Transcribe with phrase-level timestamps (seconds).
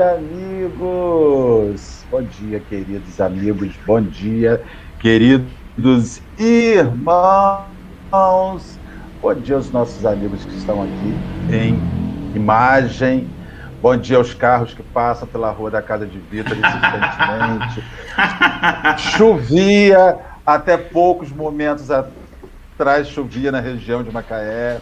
[0.00, 2.06] dia, amigos!
[2.10, 4.62] Bom dia, queridos amigos, bom dia,
[4.98, 7.68] queridos irmãos!
[9.20, 11.14] Bom dia aos nossos amigos que estão aqui
[11.52, 11.78] em
[12.34, 13.28] imagem.
[13.82, 17.84] Bom dia aos carros que passam pela rua da casa de Vitor insistentemente.
[19.18, 22.19] Chovia até poucos momentos atrás,
[23.04, 24.80] chovia na região de Macaé,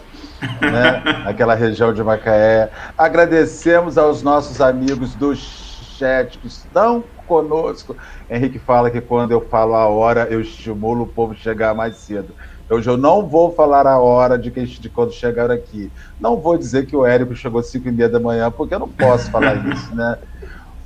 [0.61, 1.03] né?
[1.25, 2.69] aquela região de Macaé.
[2.97, 7.95] Agradecemos aos nossos amigos do chat que estão conosco.
[8.29, 11.97] Henrique fala que quando eu falo a hora, eu estimulo o povo a chegar mais
[11.97, 12.33] cedo.
[12.69, 15.91] Hoje eu não vou falar a hora de, que, de quando chegar aqui.
[16.19, 18.79] Não vou dizer que o Érico chegou às 5 e meia da manhã, porque eu
[18.79, 20.17] não posso falar isso, né?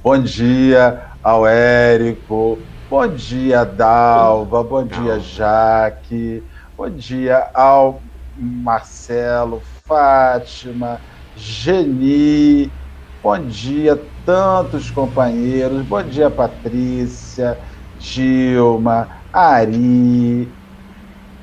[0.02, 2.58] Bom dia ao Érico,
[2.90, 6.44] bom dia, Dalva, bom dia, Jaque,
[6.76, 8.04] bom dia ao
[8.36, 11.02] Marcelo, Fátima,
[11.34, 12.76] Geni,
[13.22, 17.60] bom dia, tantos companheiros, bom dia, Patrícia,
[17.94, 20.58] Dilma, Ari,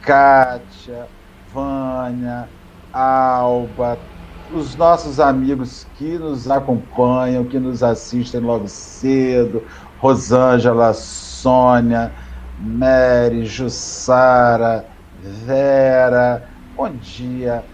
[0.01, 1.09] Kátia,
[1.47, 2.53] Vânia,
[2.93, 4.03] Alba,
[4.49, 9.65] os nossos amigos que nos acompanham, que nos assistem logo cedo,
[9.97, 12.15] Rosângela, Sônia,
[12.57, 14.89] Mary, Jussara,
[15.23, 16.43] Vera,
[16.75, 17.67] bom dia,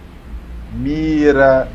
[0.69, 1.72] Mira,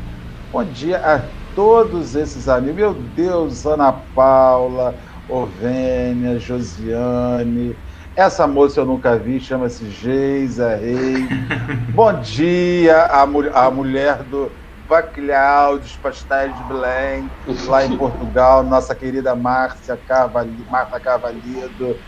[0.52, 2.76] bom dia a todos esses amigos.
[2.76, 7.80] Meu Deus, Ana Paula, Ovênia, Josiane,
[8.14, 11.26] essa moça eu nunca vi, chama-se Geisa Rei.
[11.94, 17.30] Bom dia, a, mu a mulher do Bacalhau, dos Pastéis de Belém,
[17.66, 21.98] lá em Portugal, nossa querida Márcia Carvalho, Marta Carvalhido.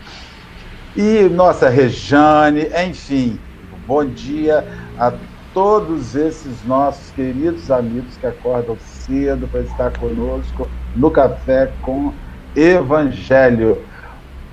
[0.95, 3.44] E nossa Rejane, enfim,
[3.87, 4.65] bom dia
[4.97, 5.11] a
[5.53, 12.13] todos esses nossos queridos amigos que acordam cedo para estar conosco no Café com
[12.55, 13.85] Evangelho.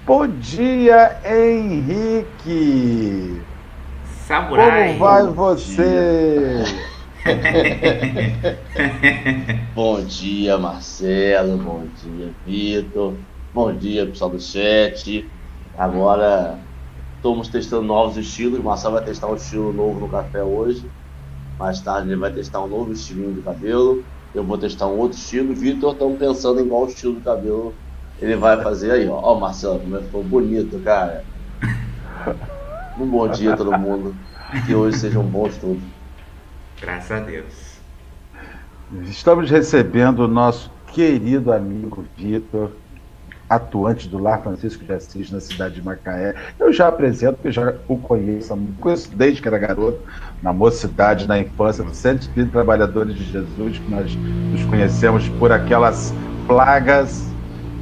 [0.06, 3.40] Bom dia, Henrique!
[4.26, 4.88] Samurai!
[4.88, 6.64] Como vai você?
[9.74, 11.56] bom dia, Marcelo.
[11.58, 13.14] Bom dia, Vitor.
[13.54, 15.30] Bom dia, pessoal do chat.
[15.76, 16.58] Agora
[17.22, 18.58] estamos testando novos estilos.
[18.58, 20.84] O Marcelo vai testar um estilo novo no café hoje.
[21.56, 24.04] Mais tarde ele vai testar um novo estilinho de cabelo.
[24.34, 25.54] Eu vou testar um outro estilo.
[25.54, 27.72] Vitor, estamos pensando em qual estilo de cabelo
[28.20, 29.20] ele vai fazer aí, ó.
[29.22, 31.24] Ó, Marcelo, como é ficou bonito, cara.
[32.98, 34.14] Um bom dia a todo mundo.
[34.66, 35.82] Que hoje sejam bons todos.
[36.78, 37.78] Graças a Deus.
[39.04, 42.70] Estamos recebendo o nosso querido amigo Vitor,
[43.54, 46.34] atuante do Lar Francisco de Assis na cidade de Macaé.
[46.58, 50.00] Eu já apresento, porque já o conheço, conheço desde que era garoto,
[50.42, 54.14] na mocidade, na infância, Centro Espírito Trabalhadores de Jesus, que nós
[54.50, 56.12] nos conhecemos por aquelas
[56.46, 57.30] plagas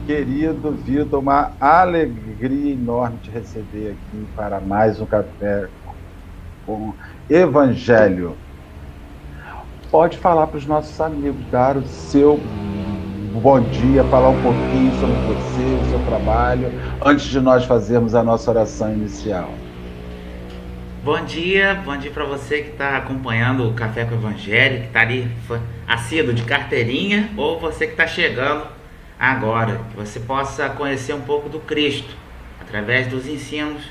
[0.06, 5.68] Querido Vitor, uma alegria enorme te receber aqui para mais um café
[6.66, 6.92] com
[7.28, 8.36] Evangelho.
[9.88, 12.40] Pode falar para os nossos amigos, dar o seu
[13.38, 16.72] bom dia, falar um pouquinho sobre você, o seu trabalho,
[17.04, 19.50] antes de nós fazermos a nossa oração inicial.
[21.04, 24.86] Bom dia, bom dia para você que está acompanhando o Café com o Evangelho, que
[24.88, 25.30] está ali
[25.86, 28.66] assíduo de carteirinha, ou você que está chegando
[29.18, 32.14] agora, que você possa conhecer um pouco do Cristo
[32.60, 33.82] através dos ensinos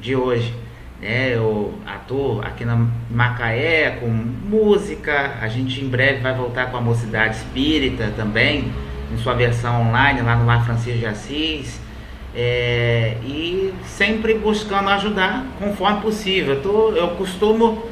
[0.00, 0.54] de hoje.
[1.00, 1.34] Né?
[1.34, 6.80] Eu atuo aqui na Macaé com música, a gente em breve vai voltar com a
[6.80, 8.70] Mocidade Espírita também,
[9.12, 11.80] em sua versão online lá no Lar Francisco de Assis.
[12.36, 16.54] É, e sempre buscando ajudar conforme possível.
[16.54, 17.84] Eu, tô, eu costumo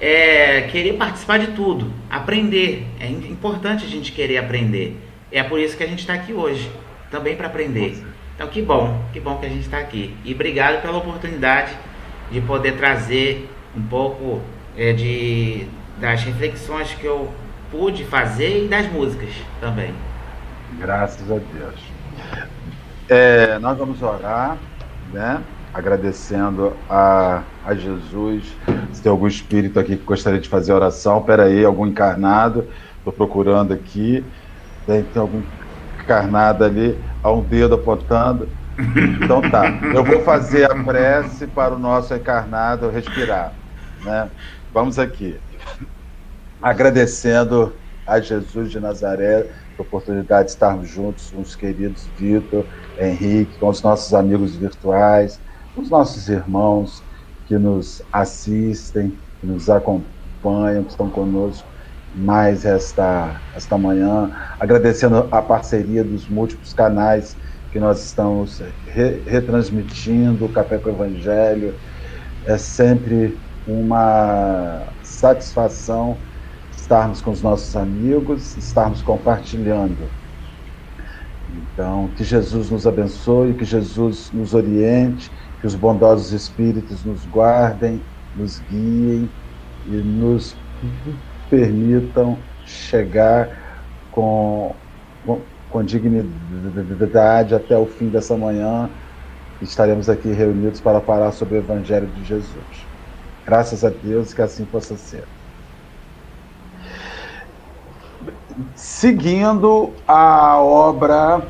[0.00, 2.86] é, querer participar de tudo, aprender.
[2.98, 4.96] É importante a gente querer aprender.
[5.30, 6.68] É por isso que a gente está aqui hoje,
[7.10, 8.02] também para aprender.
[8.34, 10.16] Então que bom, que bom que a gente está aqui.
[10.24, 11.72] E obrigado pela oportunidade
[12.32, 14.40] de poder trazer um pouco
[14.76, 15.66] é, de,
[16.00, 17.30] das reflexões que eu
[17.70, 19.30] pude fazer e das músicas
[19.60, 19.94] também.
[20.78, 21.80] Graças a Deus.
[23.08, 24.56] É, nós vamos orar,
[25.12, 25.40] né?
[25.72, 28.44] Agradecendo a, a Jesus.
[28.92, 32.66] Se tem algum espírito aqui que gostaria de fazer oração, peraí, algum encarnado.
[32.98, 34.24] Estou procurando aqui.
[34.86, 35.42] Tem, tem algum
[36.02, 38.48] encarnado ali, há um dedo apontando.
[39.22, 43.52] Então tá, eu vou fazer a prece para o nosso encarnado respirar.
[44.04, 44.30] Né?
[44.72, 45.38] Vamos aqui.
[46.62, 47.72] Agradecendo
[48.06, 49.46] a Jesus de Nazaré
[49.78, 52.66] a oportunidade de estarmos juntos com os queridos Vitor,
[52.98, 55.40] Henrique, com os nossos amigos virtuais,
[55.76, 57.02] os nossos irmãos
[57.46, 61.66] que nos assistem, que nos acompanham, que estão conosco
[62.14, 67.36] mais esta, esta manhã, agradecendo a parceria dos múltiplos canais
[67.72, 71.74] que nós estamos re, retransmitindo, o Café com o Evangelho.
[72.44, 76.16] É sempre uma satisfação
[76.90, 80.10] estarmos com os nossos amigos, estarmos compartilhando.
[81.72, 85.30] Então, que Jesus nos abençoe, que Jesus nos oriente,
[85.60, 88.02] que os bondosos espíritos nos guardem,
[88.36, 89.30] nos guiem
[89.86, 90.56] e nos
[91.48, 93.48] permitam chegar
[94.10, 94.74] com,
[95.24, 95.40] com,
[95.70, 98.90] com dignidade até o fim dessa manhã.
[99.62, 102.89] Estaremos aqui reunidos para falar sobre o Evangelho de Jesus.
[103.50, 105.24] Graças a Deus que assim possa ser.
[108.76, 111.42] Seguindo a obra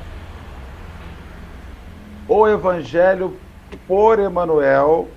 [2.27, 3.37] O Evangelho
[3.87, 5.09] por Emanuel,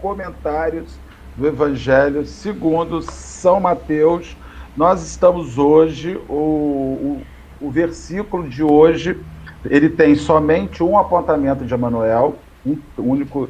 [0.00, 0.98] comentários
[1.36, 4.36] do Evangelho segundo São Mateus.
[4.76, 7.22] Nós estamos hoje, o, o,
[7.60, 9.20] o versículo de hoje,
[9.64, 12.34] ele tem somente um apontamento de Emanuel,
[12.66, 13.48] um único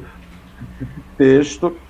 [1.17, 1.81] texto,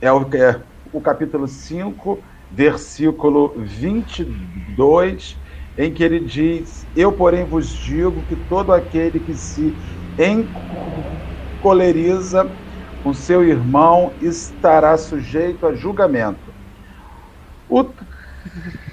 [0.00, 5.40] é o, é o capítulo 5, versículo 22,
[5.76, 9.76] em que ele diz: Eu, porém, vos digo que todo aquele que se
[11.60, 12.56] encoleriza
[13.00, 16.54] com seu irmão estará sujeito a julgamento.
[17.68, 17.84] O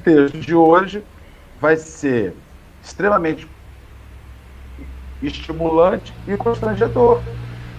[0.04, 1.06] texto de hoje
[1.60, 2.38] vai ser
[2.82, 3.48] extremamente
[5.22, 7.24] estimulante e constrangedor,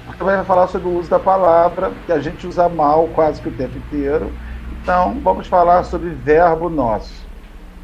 [0.04, 3.48] porque vai falar sobre o uso da palavra, que a gente usa mal quase que
[3.48, 4.36] o tempo inteiro.
[4.70, 7.28] Então, vamos falar sobre verbo nosso,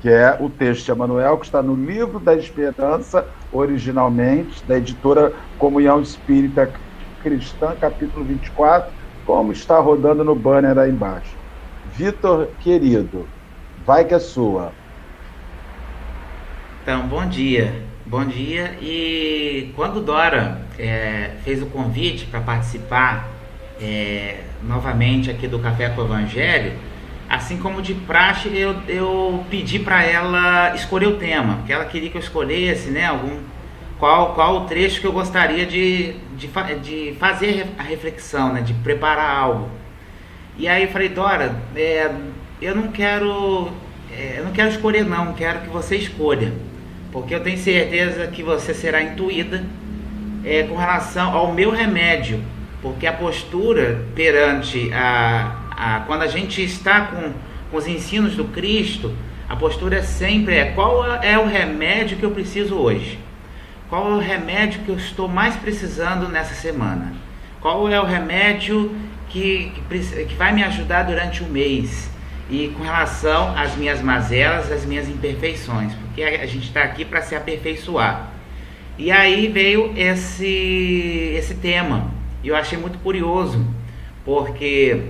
[0.00, 5.32] que é o texto de Emanuel, que está no livro da Esperança, originalmente, da editora
[5.56, 6.72] Comunhão Espírita
[7.18, 8.92] Cristã, capítulo 24,
[9.24, 11.38] como está rodando no banner aí embaixo.
[11.84, 13.32] Vitor, querido,
[13.76, 14.76] vai que é sua.
[16.82, 17.97] Então, bom dia.
[18.10, 18.78] Bom dia.
[18.80, 23.28] E quando Dora é, fez o convite para participar
[23.78, 26.72] é, novamente aqui do Café com o Evangelho,
[27.28, 32.08] assim como de praxe, eu, eu pedi para ela escolher o tema, porque ela queria
[32.08, 33.40] que eu escolhesse né, algum
[33.98, 36.48] qual, qual o trecho que eu gostaria de, de,
[36.82, 39.68] de fazer a reflexão, né, de preparar algo.
[40.56, 42.10] E aí eu falei, Dora, é,
[42.62, 43.70] eu não quero
[44.10, 46.54] é, eu não quero escolher não, quero que você escolha.
[47.12, 49.64] Porque eu tenho certeza que você será intuída
[50.44, 52.42] é, com relação ao meu remédio.
[52.82, 57.32] Porque a postura perante a, a quando a gente está com,
[57.70, 59.14] com os ensinos do Cristo,
[59.48, 63.18] a postura é sempre é qual é o remédio que eu preciso hoje.
[63.88, 67.14] Qual é o remédio que eu estou mais precisando nessa semana?
[67.60, 68.94] Qual é o remédio
[69.30, 72.10] que, que, que vai me ajudar durante o mês?
[72.50, 77.20] E com relação às minhas mazelas, às minhas imperfeições, porque a, gente está aqui para
[77.20, 78.30] se aperfeiçoar.
[78.96, 82.10] E aí veio esse, esse tema,
[82.42, 83.64] e eu achei muito curioso,
[84.24, 85.02] porque,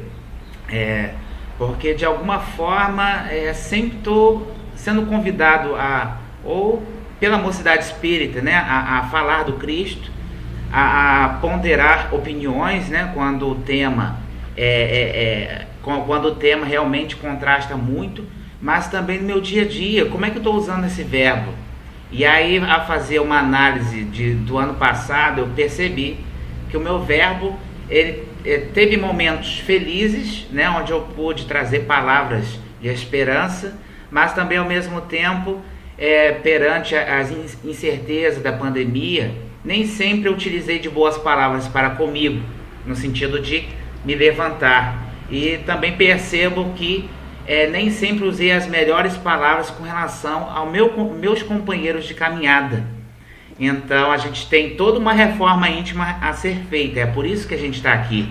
[0.68, 1.10] é,
[1.56, 6.82] porque de alguma forma é, sempre estou sendo convidado a ou
[7.20, 10.10] pela mocidade espírita, né, a, a falar do Cristo,
[10.72, 14.18] a, a, ponderar opiniões, né, quando o tema
[14.56, 15.66] é, é, é,
[16.06, 18.24] quando o tema realmente contrasta muito,
[18.60, 21.52] mas também no meu dia a dia, como é que eu estou usando esse verbo?
[22.10, 26.18] E aí, a fazer uma análise de, do ano passado, eu percebi
[26.70, 31.80] que o meu verbo ele, ele é, teve momentos felizes, né, onde eu pude trazer
[31.80, 33.78] palavras de esperança,
[34.10, 35.60] mas também ao mesmo tempo
[35.96, 37.30] é, perante as
[37.64, 42.40] incertezas da pandemia, nem sempre utilizei de boas palavras para comigo,
[42.86, 43.68] no sentido de
[44.04, 45.07] me levantar.
[45.30, 47.08] E também percebo que
[47.46, 52.84] é, nem sempre usei as melhores palavras com relação aos meu, meus companheiros de caminhada.
[53.58, 57.54] Então a gente tem toda uma reforma íntima a ser feita, é por isso que
[57.54, 58.30] a gente está aqui.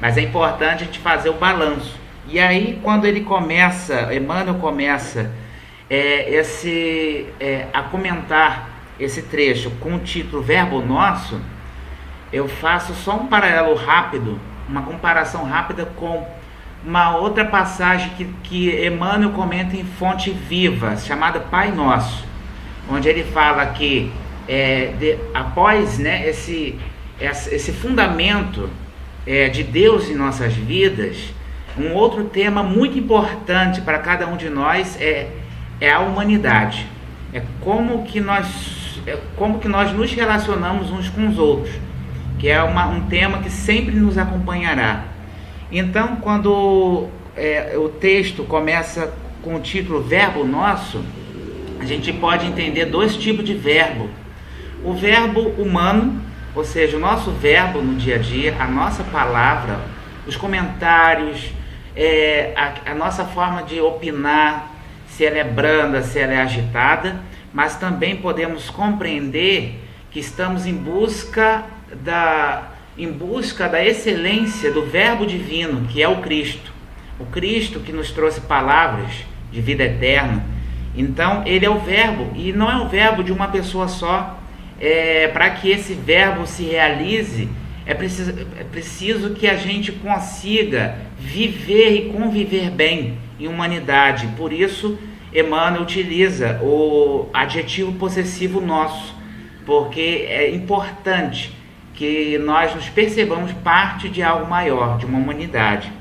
[0.00, 1.96] Mas é importante a gente fazer o balanço.
[2.26, 5.30] E aí, quando ele começa, Emmanuel começa
[5.88, 11.40] é, esse, é, a comentar esse trecho com o título Verbo Nosso,
[12.32, 16.26] eu faço só um paralelo rápido, uma comparação rápida com
[16.84, 22.24] uma outra passagem que, que Emmanuel comenta em Fonte Viva, chamada Pai Nosso,
[22.90, 24.12] onde ele fala que
[24.46, 26.78] é, de, após né, esse,
[27.20, 28.68] esse fundamento
[29.26, 31.32] é, de Deus em nossas vidas,
[31.78, 35.28] um outro tema muito importante para cada um de nós é
[35.80, 36.86] é a humanidade.
[37.32, 41.74] É como que nós, é como que nós nos relacionamos uns com os outros,
[42.38, 45.04] que é uma, um tema que sempre nos acompanhará.
[45.70, 49.12] Então, quando, é, o texto começa
[49.42, 51.04] com o título Verbo Nosso,
[51.80, 54.08] a gente pode entender dois tipos de verbo.
[54.82, 56.20] O verbo humano,
[56.54, 59.80] ou seja, o nosso verbo no dia a dia, a nossa palavra,
[60.26, 61.50] os comentários,
[61.96, 64.70] é, a, a nossa forma de opinar,
[65.08, 67.20] se ela é branda, se ela é agitada,
[67.52, 71.64] mas também podemos compreender que estamos em busca
[72.02, 76.72] da em busca da excelência do verbo divino, que é o Cristo.
[77.18, 80.44] O Cristo que nos trouxe palavras de vida eterna.
[80.96, 84.38] Então, ele é o verbo e não é o verbo de uma pessoa só.
[84.80, 87.48] É, Para que esse verbo se realize,
[87.84, 94.28] é preciso, é preciso que a gente consiga viver e conviver bem em humanidade.
[94.36, 94.98] Por isso,
[95.32, 99.14] Emmanuel utiliza o adjetivo possessivo nosso,
[99.66, 101.52] porque é importante
[101.94, 105.92] que nós nos percebamos parte de algo maior, de uma humanidade.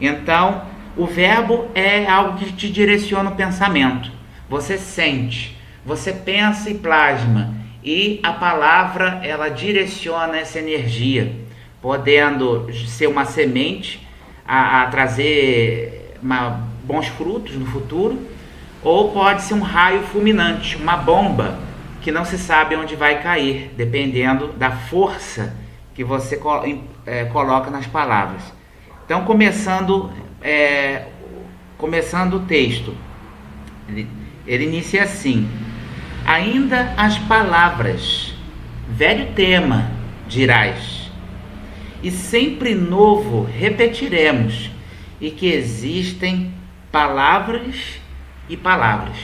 [0.00, 0.62] Então,
[0.96, 4.10] o verbo é algo que te direciona o pensamento.
[4.48, 11.32] Você sente, você pensa e plasma, e a palavra ela direciona essa energia,
[11.80, 14.06] podendo ser uma semente
[14.46, 18.28] a, a trazer uma, bons frutos no futuro
[18.82, 21.58] ou pode ser um raio fulminante, uma bomba
[22.02, 25.56] que não se sabe onde vai cair, dependendo da força
[25.94, 26.40] que você
[27.06, 28.42] é, coloca nas palavras.
[29.04, 30.10] Então, começando,
[30.42, 31.06] é,
[31.78, 32.94] começando o texto,
[33.88, 34.08] ele,
[34.46, 35.48] ele inicia assim:
[36.26, 38.34] Ainda as palavras,
[38.88, 39.90] velho tema,
[40.26, 41.10] dirás,
[42.02, 44.70] e sempre novo repetiremos,
[45.20, 46.52] e que existem
[46.90, 48.00] palavras
[48.48, 49.16] e palavras.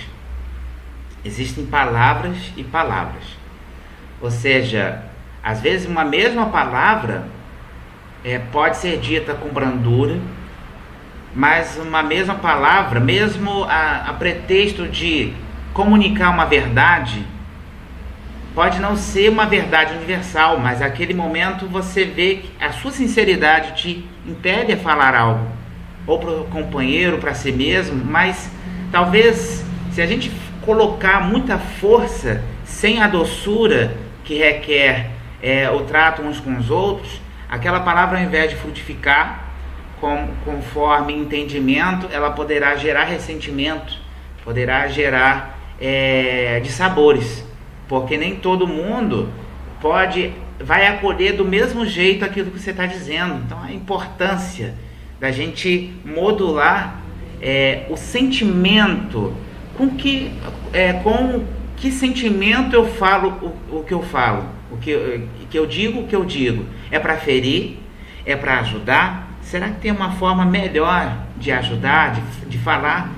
[1.25, 3.25] Existem palavras e palavras.
[4.21, 5.03] Ou seja,
[5.43, 7.27] às vezes uma mesma palavra
[8.25, 10.19] é, pode ser dita com brandura,
[11.35, 15.33] mas uma mesma palavra, mesmo a, a pretexto de
[15.73, 17.25] comunicar uma verdade,
[18.55, 23.81] pode não ser uma verdade universal, mas naquele momento você vê que a sua sinceridade
[23.81, 25.47] te impede a falar algo,
[26.07, 28.51] ou para o companheiro, para si mesmo, mas
[28.91, 30.31] Talvez se a gente
[30.69, 37.23] colocar muita força sem a doçura que requer é, o trato uns com os outros,
[37.49, 39.49] aquela palavra ao invés de frutificar
[39.99, 43.95] com, conforme entendimento, ela poderá gerar ressentimento,
[44.45, 47.43] poderá gerar é, de sabores,
[47.89, 49.31] porque nem todo mundo
[49.81, 53.41] pode vai acolher do mesmo jeito aquilo que você está dizendo.
[53.47, 54.75] Então a importância
[55.19, 57.01] da gente modular
[57.41, 59.33] é, o sentimento,
[59.79, 60.33] com que,
[60.73, 61.45] é, com
[61.77, 66.07] que sentimento eu falo o, o que eu falo, o que, que eu digo o
[66.09, 66.67] que eu digo.
[66.91, 67.79] É para ferir?
[68.27, 69.39] É para ajudar?
[69.41, 73.13] Será que tem uma forma melhor de ajudar, de, de falar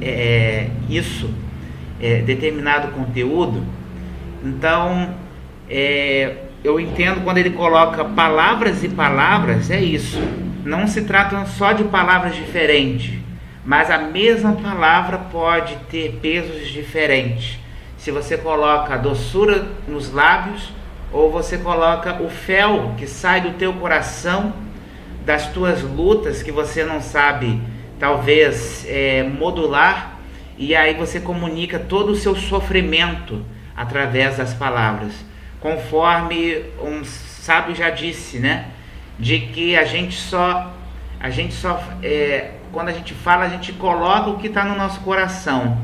[0.00, 1.32] é, isso,
[2.00, 3.64] é, determinado conteúdo?
[4.44, 5.14] Então,
[5.70, 10.20] é, eu entendo quando ele coloca palavras e palavras, é isso.
[10.64, 13.21] Não se trata só de palavras diferentes,
[13.64, 17.58] mas a mesma palavra pode ter pesos diferentes.
[17.96, 20.72] Se você coloca a doçura nos lábios
[21.12, 24.52] ou você coloca o fel que sai do teu coração
[25.24, 27.60] das tuas lutas que você não sabe
[27.98, 30.18] talvez é, modular
[30.58, 33.44] e aí você comunica todo o seu sofrimento
[33.76, 35.12] através das palavras,
[35.60, 38.66] conforme um sábio já disse, né,
[39.18, 40.72] de que a gente só
[41.22, 44.76] a gente só é, quando a gente fala, a gente coloca o que está no
[44.76, 45.78] nosso coração.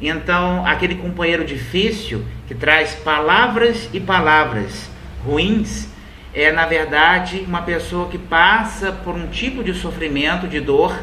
[0.00, 4.90] Então, aquele companheiro difícil que traz palavras e palavras
[5.24, 5.90] ruins
[6.34, 10.98] é, na verdade, uma pessoa que passa por um tipo de sofrimento, de dor,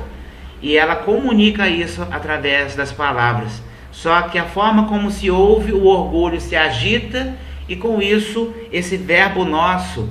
[0.61, 3.61] e ela comunica isso através das palavras.
[3.91, 7.35] Só que a forma como se ouve, o orgulho se agita,
[7.67, 10.09] e com isso, esse verbo nosso,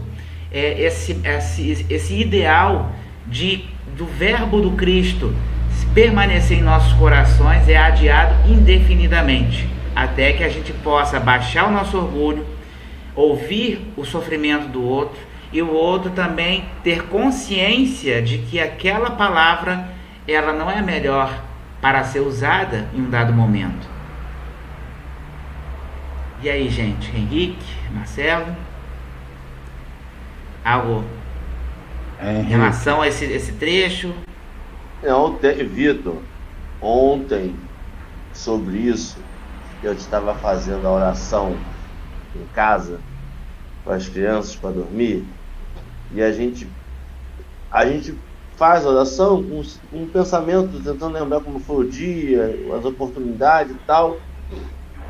[0.53, 2.93] é, esse, esse, esse ideal
[3.29, 3.65] de
[3.97, 5.35] do Verbo do Cristo
[5.99, 11.97] permanecer em nossos corações é adiado indefinidamente, até que a gente possa baixar o nosso
[11.97, 12.47] orgulho,
[13.17, 15.19] ouvir o sofrimento do outro
[15.53, 19.89] e o outro também ter consciência de que aquela palavra
[20.27, 21.43] ela não é melhor
[21.81, 23.89] para ser usada em um dado momento.
[26.41, 27.11] E aí, gente?
[27.17, 28.55] Henrique, Marcelo?
[30.65, 31.05] Algo
[32.23, 34.13] em relação a esse, esse trecho?
[35.05, 36.17] Ontem, Vitor,
[36.81, 37.55] ontem,
[38.33, 39.19] sobre isso,
[39.83, 41.57] eu estava fazendo a oração
[42.35, 43.01] em casa
[43.85, 45.25] com as crianças para dormir
[46.13, 46.67] e a gente,
[47.71, 48.15] a gente
[48.57, 53.79] faz a oração com um, pensamento, tentando lembrar como foi o dia, as oportunidades e
[53.87, 54.19] tal.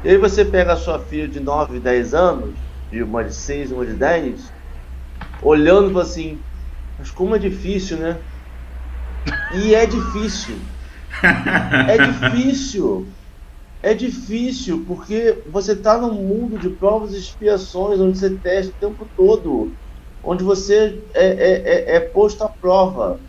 [0.04, 2.54] E aí você pega a sua filha de 9, 10 anos,
[2.90, 4.52] de uma de 6, uma de 10,
[5.42, 6.38] olhando assim,
[6.98, 8.20] mas como é difícil, né?
[9.54, 10.56] E é difícil.
[11.88, 13.06] É difícil.
[13.80, 18.90] É difícil porque você está num mundo de provas e expiações onde você testa o
[18.90, 19.76] tempo todo,
[20.22, 23.20] onde você é, é, é, é posto à prova.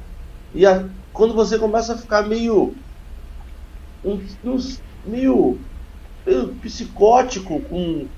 [0.53, 2.75] E a, quando você começa a ficar meio.
[4.03, 4.57] Um, um,
[5.05, 5.59] meio,
[6.25, 8.09] meio psicótico com,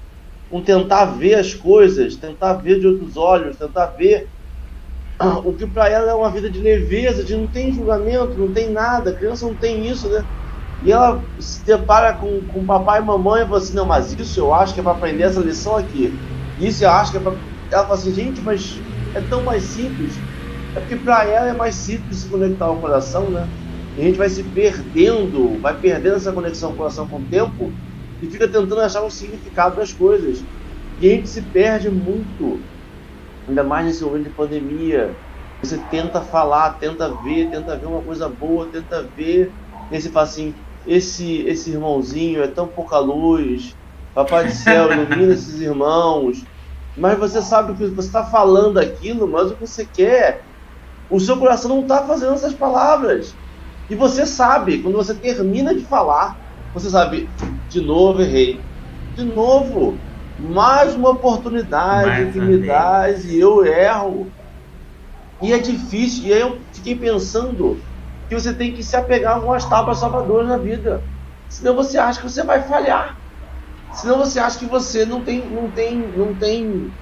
[0.47, 4.29] com tentar ver as coisas, tentar ver de outros olhos, tentar ver
[5.43, 8.71] o que para ela é uma vida de leveza, de não tem julgamento, não tem
[8.71, 10.25] nada, a criança não tem isso, né?
[10.81, 14.39] E ela se depara com, com papai e mamãe e fala assim, não, mas isso
[14.39, 16.23] eu acho que é para aprender essa lição aqui.
[16.57, 17.39] Isso eu acho que é para.
[17.71, 20.25] Ela fala assim, gente, mas é tão mais simples.
[20.73, 23.51] É porque para ela é mais simples se conectar ao coração, né?
[23.95, 27.77] E a gente vai se perdendo, vai perdendo essa conexão ao coração com o tempo
[28.21, 30.45] e fica tentando achar um significado das coisas.
[30.97, 32.69] E a gente se perde muito,
[33.47, 35.17] ainda mais nesse momento de pandemia.
[35.63, 39.53] Você tenta falar, tenta ver, tenta ver uma coisa boa, tenta ver.
[39.91, 40.55] E você fala assim:
[40.85, 43.75] esse, esse irmãozinho é tão pouca luz.
[44.13, 46.37] Papai do céu, ilumina esses irmãos.
[46.95, 50.41] Mas você sabe que você está falando aquilo, mas o que você quer
[51.09, 53.37] o seu coração não está fazendo essas palavras.
[53.89, 56.37] E você sabe, quando você termina de falar,
[56.73, 57.29] você sabe,
[57.67, 58.65] de novo errei.
[59.15, 60.05] De novo,
[60.41, 64.31] mais uma oportunidade mais que me dá e eu erro.
[65.41, 66.25] E é difícil.
[66.25, 67.79] E aí eu fiquei pensando
[68.27, 71.01] que você tem que se apegar a algumas tábuas salvadoras na vida.
[71.49, 73.17] Senão você acha que você vai falhar.
[73.93, 76.93] Senão você acha que você não tem, não tem, não tem,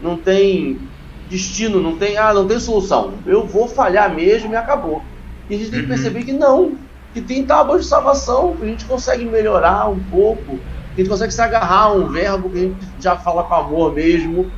[0.00, 0.80] não tem
[1.28, 3.14] destino, não tem, ah, não tem solução.
[3.26, 5.02] Eu vou falhar mesmo e acabou.
[5.50, 5.94] E a gente tem que uhum.
[5.94, 6.76] perceber que não,
[7.12, 10.58] que tem tábuas de salvação, que a gente consegue melhorar um pouco,
[10.92, 13.94] a gente consegue se agarrar a um verbo que a gente já fala com amor
[13.94, 14.50] mesmo,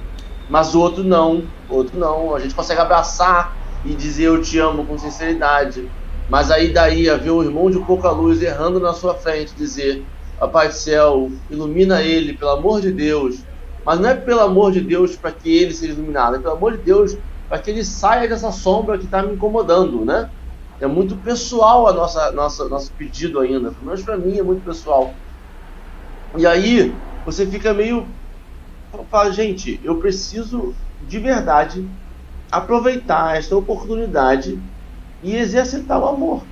[0.48, 2.34] mas o outro não, outro não.
[2.34, 5.88] A gente consegue abraçar e dizer eu te amo com sinceridade.
[6.28, 10.04] Mas aí daí a ver o irmão de pouca luz errando na sua frente, dizer,
[10.48, 13.44] Pai do céu, ilumina ele, pelo amor de Deus,
[13.84, 16.76] mas não é pelo amor de Deus para que ele seja iluminado, é pelo amor
[16.76, 17.16] de Deus
[17.48, 20.30] para que ele saia dessa sombra que está me incomodando, né?
[20.80, 24.64] É muito pessoal a nossa, nossa nosso pedido ainda, pelo menos para mim é muito
[24.64, 25.14] pessoal.
[26.36, 26.92] E aí
[27.24, 28.06] você fica meio
[29.10, 31.88] fala, gente, eu preciso de verdade
[32.50, 34.60] aproveitar esta oportunidade
[35.22, 36.46] e exercitar o amor.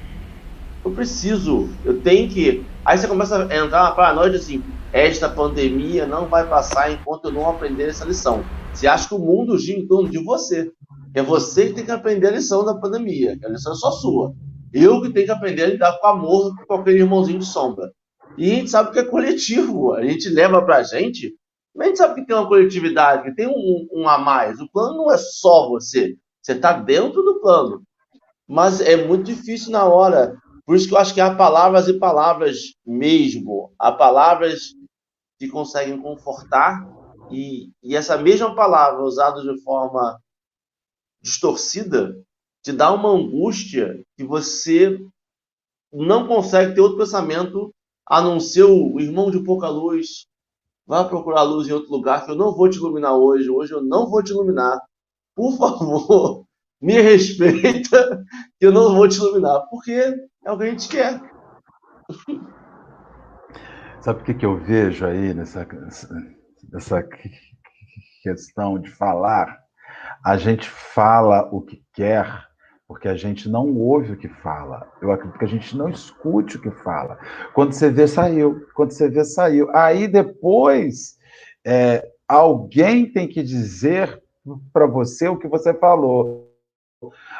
[0.84, 2.66] Eu preciso, eu tenho que.
[2.84, 7.32] Aí você começa a entrar na paranoia assim: esta pandemia não vai passar enquanto eu
[7.32, 8.44] não aprender essa lição.
[8.72, 10.70] Você acha que o mundo gira em torno de você.
[11.14, 13.38] É você que tem que aprender a lição da pandemia.
[13.44, 14.32] A lição é só sua.
[14.72, 17.92] Eu que tenho que aprender a lidar com amor com aquele irmãozinho de sombra.
[18.36, 19.94] E a gente sabe que é coletivo.
[19.94, 21.34] A gente leva pra gente.
[21.74, 24.60] Mas a gente sabe que tem uma coletividade, que tem um, um a mais.
[24.60, 26.16] O plano não é só você.
[26.40, 27.82] Você está dentro do plano.
[28.46, 30.36] Mas é muito difícil na hora.
[30.66, 33.72] Por isso que eu acho que há palavras e palavras mesmo.
[33.78, 34.74] Há palavras
[35.38, 36.86] que conseguem confortar
[37.30, 40.20] e, e essa mesma palavra usada de forma
[41.20, 42.14] distorcida
[42.62, 44.98] te dá uma angústia que você
[45.92, 47.74] não consegue ter outro pensamento
[48.12, 50.26] a não ser o irmão de pouca luz.
[50.86, 53.48] Vá procurar luz em outro lugar que eu não vou te iluminar hoje.
[53.48, 54.78] Hoje eu não vou te iluminar.
[55.34, 56.44] Por favor,
[56.78, 58.22] me respeita
[58.60, 59.62] que eu não vou te iluminar.
[59.70, 61.22] Porque é o que a gente quer.
[64.02, 65.66] Sabe o que, que eu vejo aí nessa,
[66.70, 67.02] nessa
[68.22, 69.58] questão de falar?
[70.22, 72.46] A gente fala o que quer
[72.92, 74.86] porque a gente não ouve o que fala.
[75.00, 77.18] Eu acredito que a gente não escute o que fala.
[77.54, 78.66] Quando você vê, saiu.
[78.74, 79.74] Quando você vê, saiu.
[79.74, 81.16] Aí depois,
[81.64, 84.22] é, alguém tem que dizer
[84.74, 86.52] para você o que você falou.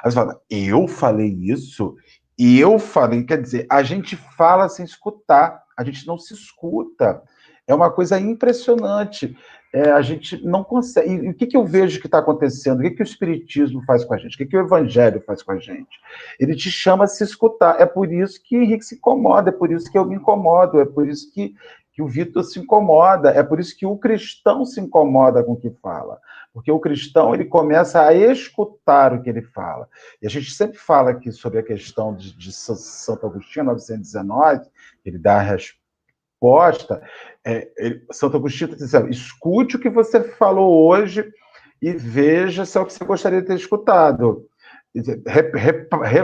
[0.02, 1.96] Aí você fala, eu falei isso?
[2.38, 7.22] Eu falei, quer dizer, a gente fala sem escutar a gente não se escuta.
[7.66, 9.37] É uma coisa impressionante.
[9.72, 11.11] É, a gente não consegue.
[11.11, 12.81] E o que, que eu vejo que está acontecendo?
[12.81, 14.35] O que, que o Espiritismo faz com a gente?
[14.35, 15.98] O que, que o Evangelho faz com a gente?
[16.38, 17.81] Ele te chama a se escutar.
[17.81, 20.85] É por isso que Henrique se incomoda, é por isso que eu me incomodo, é
[20.85, 21.55] por isso que,
[21.94, 25.61] que o Vitor se incomoda, é por isso que o cristão se incomoda com o
[25.61, 26.20] que fala.
[26.53, 29.88] Porque o cristão ele começa a escutar o que ele fala.
[30.20, 34.68] E a gente sempre fala aqui sobre a questão de, de Santo Agostinho, 919,
[35.03, 35.81] ele dá a resposta.
[37.44, 41.24] É, ele, Santo Agostinho está dizendo: escute o que você falou hoje
[41.81, 44.48] e veja se é o que você gostaria de ter escutado.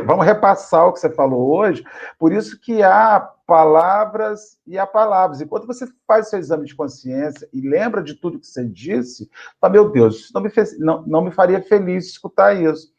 [0.06, 1.82] vamos repassar o que você falou hoje,
[2.18, 5.40] por isso que há palavras e há palavras.
[5.40, 9.72] Enquanto você faz seu exame de consciência e lembra de tudo que você disse, fala,
[9.72, 12.92] meu Deus, isso não me, fez, não, não me faria feliz escutar isso.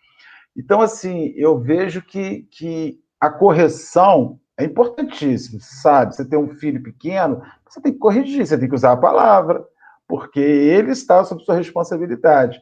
[0.58, 6.16] Então, assim, eu vejo que, que a correção é importantíssima, sabe?
[6.16, 9.66] Você tem um filho pequeno, você tem que corrigir, você tem que usar a palavra,
[10.08, 12.60] porque ele está sob sua responsabilidade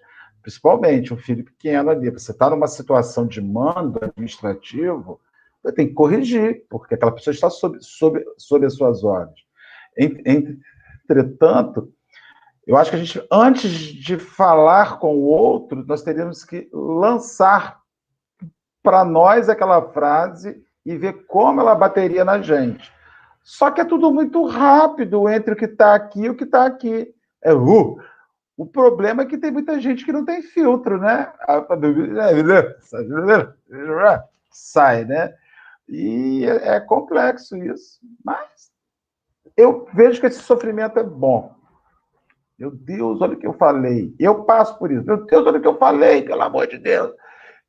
[0.47, 5.19] principalmente um filho pequeno ali, você está numa situação de mando administrativo,
[5.61, 9.41] você tem que corrigir, porque aquela pessoa está sob, sob, sob as suas ordens.
[11.05, 11.91] Entretanto,
[12.65, 17.81] eu acho que a gente, antes de falar com o outro, nós teríamos que lançar
[18.81, 22.93] para nós aquela frase e ver como ela bateria na gente.
[23.43, 26.65] Só que é tudo muito rápido entre o que está aqui e o que está
[26.65, 27.13] aqui.
[27.43, 27.97] É uh,
[28.55, 31.31] o problema é que tem muita gente que não tem filtro, né?
[34.49, 35.33] Sai, né?
[35.89, 37.99] E é, é complexo isso.
[38.23, 38.71] Mas
[39.57, 41.53] eu vejo que esse sofrimento é bom.
[42.57, 44.15] Meu Deus, olha o que eu falei.
[44.17, 45.05] Eu passo por isso.
[45.05, 47.13] Meu Deus, olha o que eu falei, pelo amor de Deus.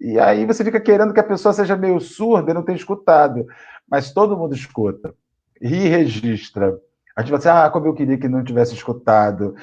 [0.01, 3.47] E aí você fica querendo que a pessoa seja meio surda e não tenha escutado.
[3.91, 5.15] Mas todo mundo escuta.
[5.61, 6.79] E registra.
[7.17, 9.55] A gente vai assim, ah, como eu queria que não tivesse escutado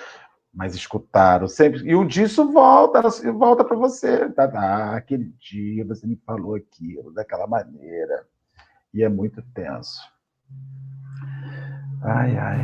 [0.56, 1.82] mas escutaram sempre.
[1.84, 3.02] E um disso volta,
[3.34, 4.30] volta para você.
[4.30, 4.46] Tá?
[4.56, 8.26] Ah, aquele dia você me falou aquilo daquela maneira.
[8.94, 10.02] E é muito tenso.
[12.02, 12.60] Ai, ai.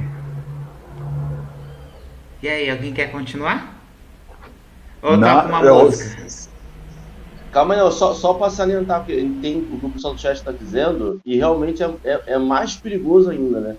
[2.41, 3.75] E aí, alguém quer continuar?
[5.01, 5.84] Ou Não, uma eu...
[5.84, 6.50] música?
[7.51, 10.51] Calma aí, só, só para salientar que tem o que o pessoal do chat está
[10.53, 13.77] dizendo, e realmente é, é, é, mais perigoso ainda, né?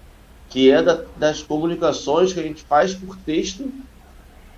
[0.48, 3.72] Que é da, das comunicações que a gente faz por texto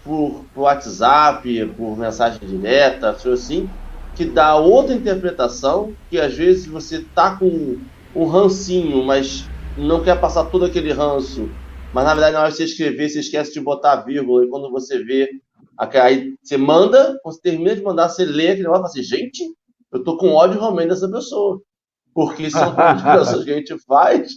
[0.03, 3.71] por, por WhatsApp, por mensagem direta, assim,
[4.15, 7.79] que dá outra interpretação, que às vezes você tá com
[8.15, 11.57] um rancinho, mas não quer passar todo aquele ranço,
[11.93, 14.49] mas na verdade na hora de você escrever, você esquece de botar a vírgula, e
[14.49, 15.29] quando você vê,
[15.79, 19.03] aí você manda, quando você termina de mandar, você lê aquele negócio e fala assim,
[19.03, 19.55] gente,
[19.93, 21.61] eu tô com ódio realmente dessa pessoa.
[22.13, 24.33] Porque são comunicações que a gente faz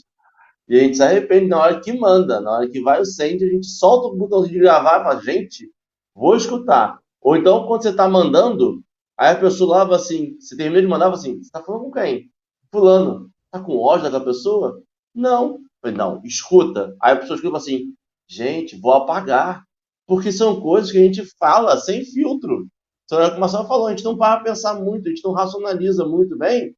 [0.68, 3.44] e a gente se arrepende na hora que manda, na hora que vai o send,
[3.44, 5.72] a gente solta o botão de gravar e fala, gente,
[6.14, 7.00] vou escutar.
[7.22, 8.84] Ou então, quando você está mandando,
[9.18, 12.30] aí a pessoa lava assim, você termina de mandar, assim, você está falando com quem?
[12.70, 14.82] Fulano, tá com ódio daquela pessoa?
[15.16, 15.60] Não.
[15.82, 16.96] falei, não, escuta.
[17.02, 17.94] Aí a pessoa escreve assim,
[18.28, 19.64] gente, vou apagar.
[20.08, 22.68] Porque são coisas que a gente fala sem filtro.
[23.06, 26.06] Então, como a senhora falou, a gente não para pensar muito, a gente não racionaliza
[26.06, 26.76] muito bem,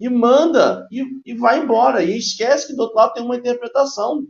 [0.00, 2.02] e manda e, e vai embora.
[2.02, 4.24] E esquece que do outro lado tem uma interpretação.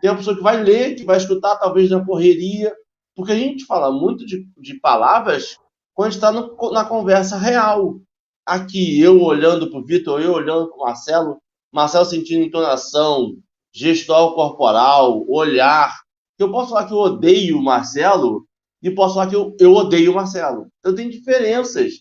[0.00, 2.74] Tem uma pessoa que vai ler, que vai escutar, talvez na correria.
[3.14, 5.58] Porque a gente fala muito de, de palavras
[5.94, 8.00] quando está na conversa real.
[8.46, 11.38] Aqui, eu olhando para o Vitor, eu olhando para o Marcelo,
[11.72, 13.36] Marcelo sentindo entonação,
[13.72, 15.94] gestual corporal, olhar.
[16.42, 18.46] Eu posso falar que eu odeio o Marcelo
[18.82, 20.68] e posso falar que eu, eu odeio o Marcelo.
[20.78, 22.00] Então tem diferenças.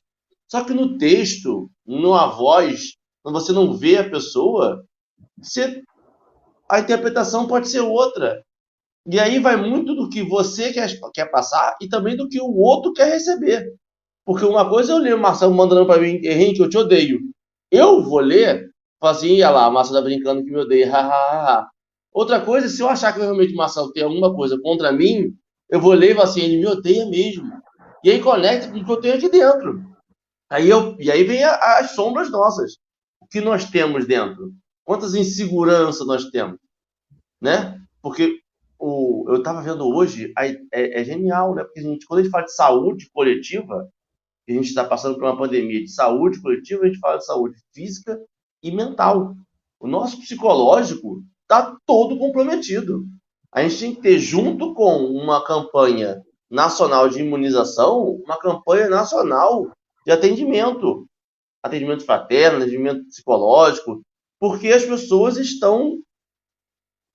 [0.49, 4.83] Só que no texto, numa voz, quando você não vê a pessoa,
[5.37, 5.81] você,
[6.69, 8.41] a interpretação pode ser outra.
[9.05, 12.55] E aí vai muito do que você quer, quer passar e também do que o
[12.55, 13.73] outro quer receber.
[14.25, 17.19] Porque uma coisa é eu ler o Marcelo mandando para mim, Henrique, eu te odeio.
[17.71, 21.67] Eu vou ler, falar assim, olha lá, o Marcelo tá brincando que me odeia, ha,
[22.19, 25.33] Outra coisa, se eu achar que realmente o Marcelo tem alguma coisa contra mim,
[25.69, 27.49] eu vou ler e assim, ele me odeia mesmo.
[28.03, 29.81] E aí conecta com o que eu tenho aqui dentro.
[30.49, 32.77] Aí eu, e aí vem a, as sombras nossas
[33.31, 34.51] que nós temos dentro?
[34.83, 36.59] Quantas inseguranças nós temos?
[37.39, 37.79] Né?
[38.01, 38.41] Porque
[38.77, 41.63] o, eu estava vendo hoje, é, é, genial, né?
[41.63, 43.89] Porque a gente, quando a gente fala de saúde coletiva,
[44.45, 47.57] a gente está passando por uma pandemia de saúde coletiva, a gente fala de saúde
[47.73, 48.19] física
[48.61, 49.33] e mental.
[49.79, 53.03] O nosso psicológico está todo comprometido.
[53.51, 59.71] A gente tem que ter, junto com uma campanha nacional de imunização, uma campanha nacional
[60.05, 61.07] de atendimento
[61.61, 64.01] atendimento fraterno, atendimento psicológico,
[64.39, 65.97] porque as pessoas estão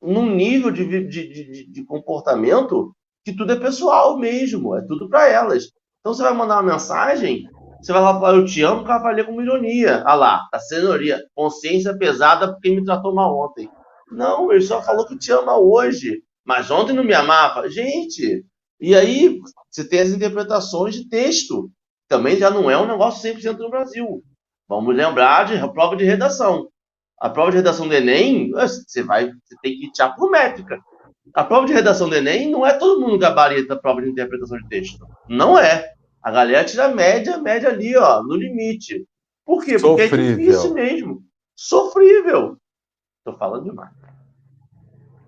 [0.02, 2.94] num nível de, de, de, de comportamento
[3.24, 5.70] que tudo é pessoal mesmo, é tudo para elas.
[6.00, 7.48] Então você vai mandar uma mensagem,
[7.80, 10.02] você vai lá falar eu te amo, o cara vai ler com ironia.
[10.04, 13.70] Ah lá, a cenoria, consciência pesada porque me tratou mal ontem.
[14.14, 17.68] Não, ele só falou que te ama hoje, mas ontem não me amava.
[17.68, 18.44] Gente,
[18.80, 21.70] e aí você tem as interpretações de texto.
[22.08, 24.22] Também já não é um negócio 100% no Brasil.
[24.68, 26.68] Vamos lembrar de prova de redação.
[27.18, 30.78] A prova de redação do Enem, você vai, você tem que tirar por métrica.
[31.32, 34.58] A prova de redação do Enem não é todo mundo gabarita a prova de interpretação
[34.58, 35.06] de texto.
[35.28, 35.92] Não é.
[36.22, 39.06] A galera tira a média, média ali, ó, no limite.
[39.44, 39.78] Por quê?
[39.78, 40.32] Porque Sofrível.
[40.32, 41.22] é difícil mesmo.
[41.56, 42.56] Sofrível.
[43.24, 44.03] Tô falando demais.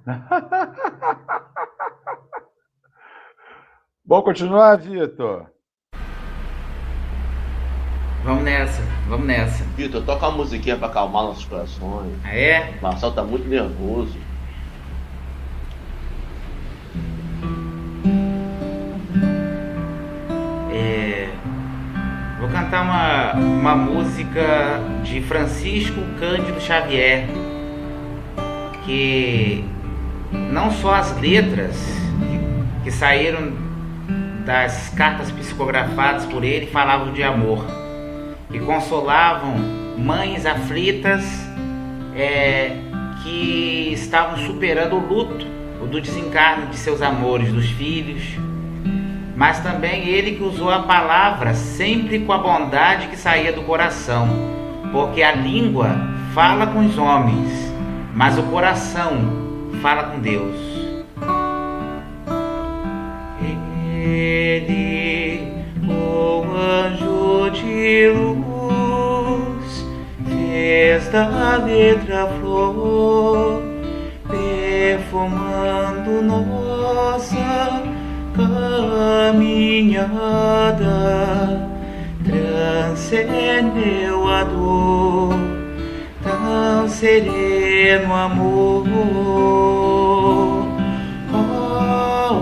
[4.04, 5.46] Bom continuar, Vitor?
[8.22, 9.64] Vamos nessa, vamos nessa.
[9.76, 12.16] Vitor, toca uma musiquinha pra acalmar nossos corações.
[12.24, 12.76] Ah, é?
[12.78, 14.16] O Marcel tá muito nervoso.
[20.72, 21.28] É,
[22.38, 27.26] Vou cantar uma, uma música de Francisco Cândido Xavier,
[28.84, 29.64] que
[30.50, 31.76] não só as letras
[32.82, 33.52] que, saíram
[34.44, 37.64] das cartas psicografadas por ele falavam de amor,
[38.50, 39.54] que consolavam
[39.98, 41.24] mães aflitas
[42.14, 42.76] é,
[43.22, 45.46] que estavam superando o luto,
[45.82, 48.22] o do desencarne de seus amores, dos filhos.
[49.36, 54.28] Mas também ele que usou a palavra sempre com a bondade que saía do coração,
[54.92, 55.90] porque a língua
[56.32, 57.50] fala com os homens,
[58.14, 59.45] mas o coração
[59.80, 60.56] fala com Deus.
[63.98, 65.52] Ele,
[65.88, 69.84] o anjo de luz,
[70.28, 73.62] fez da letra flor,
[74.28, 77.82] perfumando nossa
[78.34, 80.06] caminhada
[82.96, 85.34] transcendeu a dor,
[86.46, 88.86] tão sereno amor.
[91.32, 92.36] Oh,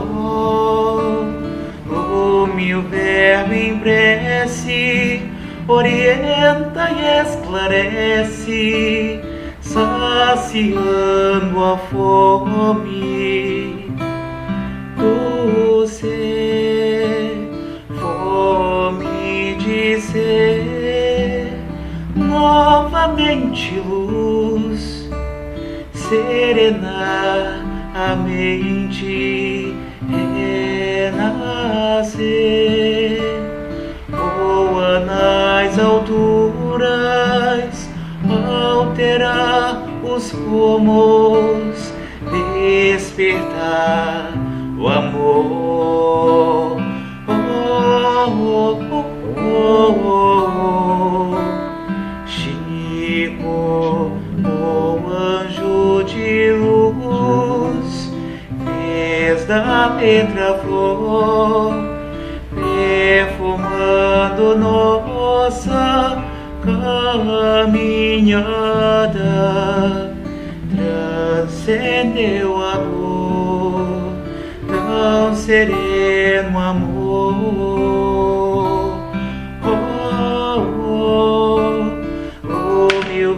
[1.91, 3.55] oh, o meu verbo
[5.67, 9.21] orienta e esclarece,
[9.63, 13.44] saciando a fome
[23.07, 25.11] novamente luz,
[25.93, 27.63] serenar
[27.95, 29.77] a mente,
[31.91, 33.21] renascer,
[34.09, 36.89] voa nas alturas,
[38.27, 41.93] alterar os rumos,
[42.33, 44.33] despertar
[44.79, 46.79] o amor.
[47.29, 49.05] Oh, oh, oh,
[49.37, 50.34] oh, oh.
[59.55, 61.73] Da letra flor,
[62.51, 66.19] perfumando nossa
[66.65, 68.43] caminhada,
[70.75, 74.13] transcendeu dor
[74.67, 77.35] tão sereno amor.
[79.63, 81.71] Oh, oh,
[82.43, 83.37] o meu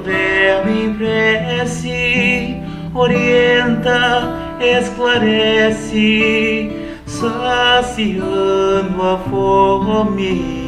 [2.94, 4.35] orienta,
[4.72, 6.70] esclarece,
[7.06, 10.66] saciando a fome.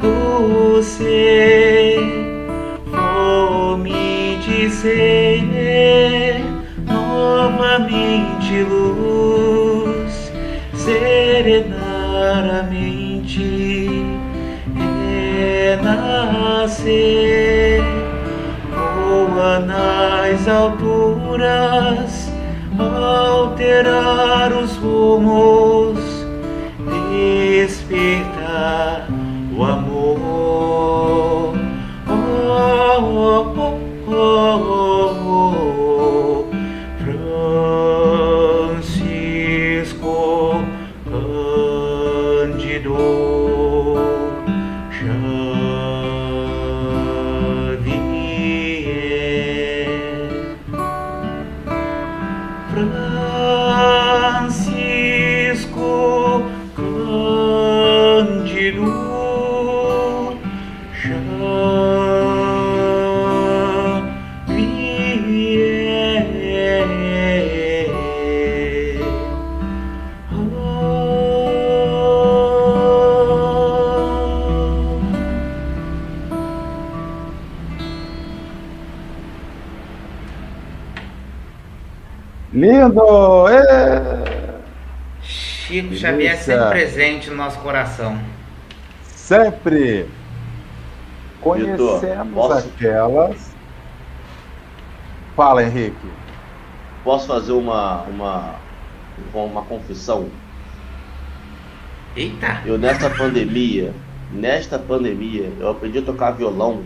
[0.00, 1.98] Do ser,
[2.90, 5.44] fome de ser
[6.86, 10.32] novamente luz,
[10.74, 13.88] serenar a mente,
[16.46, 17.82] renascer,
[18.70, 22.13] voa nas alturas,
[23.64, 25.98] alterar os rumos,
[27.10, 28.33] despertar
[82.84, 83.48] Lindo!
[83.48, 84.60] É!
[85.22, 86.36] Chico Xavier Delícia.
[86.38, 88.18] sempre presente no nosso coração.
[89.02, 90.06] Sempre
[91.40, 92.68] conhecemos posso?
[92.68, 93.54] aquelas.
[95.34, 96.08] Fala, Henrique.
[97.02, 98.54] Posso fazer uma, uma,
[99.34, 100.28] uma confissão?
[102.14, 102.60] Eita!
[102.64, 103.92] Eu nesta pandemia,
[104.30, 106.84] nesta pandemia, eu aprendi a tocar violão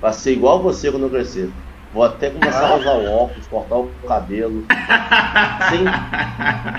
[0.00, 1.50] pra ser igual você quando eu crescer.
[1.92, 4.62] Vou até começar a usar óculos, cortar o cabelo.
[5.68, 5.84] Sim.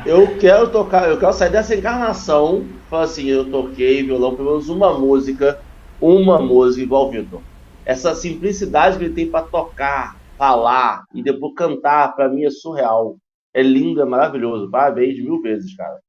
[0.09, 2.65] Eu quero tocar, eu quero sair dessa encarnação.
[2.89, 5.59] Falar assim, eu toquei violão pelo menos uma música,
[6.01, 7.41] uma música igual o Vitor.
[7.85, 13.17] Essa simplicidade que ele tem para tocar, falar e depois cantar, para mim é surreal.
[13.53, 14.71] É lindo, é maravilhoso.
[14.71, 15.99] Parabéns mil vezes, cara.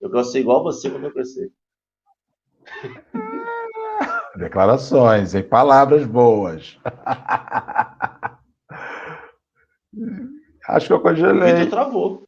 [0.00, 1.50] Eu quero ser igual você quando eu crescer.
[4.40, 6.80] Declarações, em palavras boas.
[10.66, 11.56] Acho que eu congelei.
[11.56, 12.26] Vitor travou.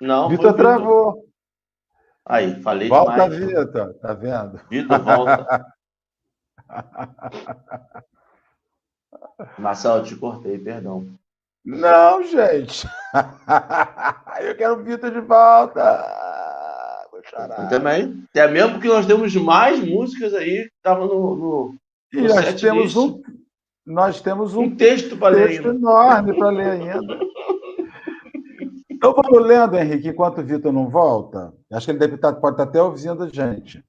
[0.00, 1.28] Não, Vitor travou.
[2.24, 3.36] Aí, falei volta, demais.
[3.40, 3.94] Volta, Vitor.
[3.94, 4.60] Tá vendo?
[4.70, 5.66] Vitor, volta.
[9.58, 11.08] Marcelo, te cortei, perdão.
[11.64, 12.86] Não, gente.
[14.40, 16.39] eu quero o Vitor de volta.
[17.68, 18.24] Também.
[18.30, 21.74] Até mesmo porque nós temos mais músicas aí que estavam no, no,
[22.12, 23.20] E nós temos um,
[23.86, 27.18] nós temos um, um texto para ler texto enorme para ler ainda.
[29.00, 31.54] Então vamos lendo, Henrique, enquanto o Vitor não volta.
[31.72, 33.82] Acho que ele deve estar, pode estar até ouvindo a gente.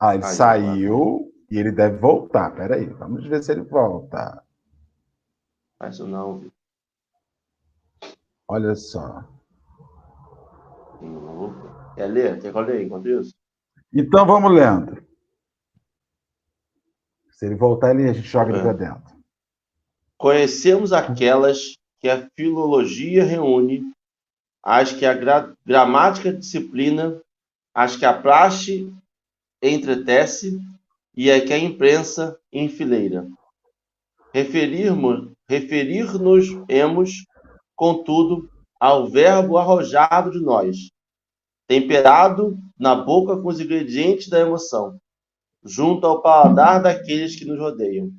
[0.00, 2.54] Ah, ele Ai, saiu e ele deve voltar.
[2.54, 4.42] Peraí, vamos ver se ele volta.
[5.78, 6.52] Faz isso não, Vitor.
[8.48, 9.24] Olha só.
[11.94, 12.40] Quer ler?
[12.40, 13.34] Quer que eu leia enquanto isso?
[13.94, 15.02] Então vamos lendo.
[17.32, 18.62] Se ele voltar, ele, a gente joga ele É.
[18.62, 19.12] para dentro.
[20.16, 23.82] Conhecemos aquelas que a filologia reúne,
[24.62, 27.20] as que a gra gramática disciplina,
[27.74, 28.92] as que a praxe
[29.60, 30.60] entretece
[31.16, 33.26] e a que a imprensa enfileira.
[34.32, 37.26] Referirmos, referir-nos-emos,
[37.74, 40.91] contudo, ao verbo arrojado de nós,
[41.66, 44.98] temperado na boca com os ingredientes da emoção,
[45.64, 48.10] junto ao paladar daqueles que nos rodeiam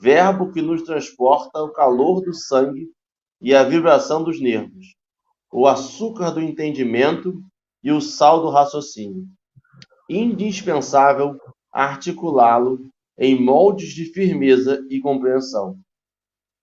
[0.00, 2.90] verbo que nos transporta o calor do sangue
[3.40, 4.94] e a vibração dos nervos,
[5.50, 7.42] o açúcar do entendimento
[7.82, 9.24] e o sal do raciocínio.
[10.08, 11.38] Indispensável
[11.72, 12.86] articulá-lo
[13.18, 15.78] em moldes de firmeza e compreensão,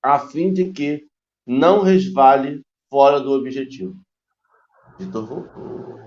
[0.04, 1.04] a fim de que
[1.45, 3.95] não resvale fora do objetivo.
[5.02, 6.00] Vitor voltou.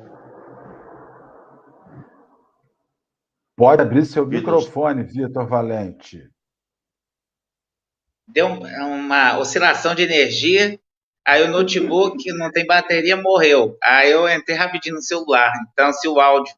[3.56, 4.54] Pode abrir seu Vitor.
[4.54, 6.30] microfone, Vitor Valente.
[8.26, 8.64] Deu um-
[9.04, 10.78] uma oscilação de energia,
[11.26, 13.76] aí o notebook que não tem bateria morreu.
[13.82, 15.52] Aí eu entrei rapidinho no celular.
[15.72, 16.54] Então, se o áudio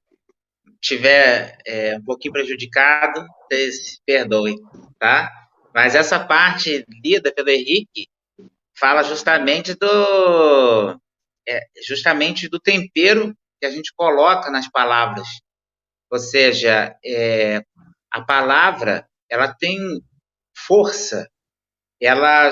[0.80, 4.56] tiver é, um pouquinho prejudicado, vocês perdoem,
[4.98, 5.30] tá?
[5.74, 8.08] Mas essa parte lida pelo Henrique
[8.78, 11.00] fala justamente do
[11.48, 15.26] é, justamente do tempero que a gente coloca nas palavras.
[16.10, 17.62] Ou seja, é,
[18.10, 19.78] a palavra ela tem
[20.66, 21.28] força,
[22.00, 22.50] ela,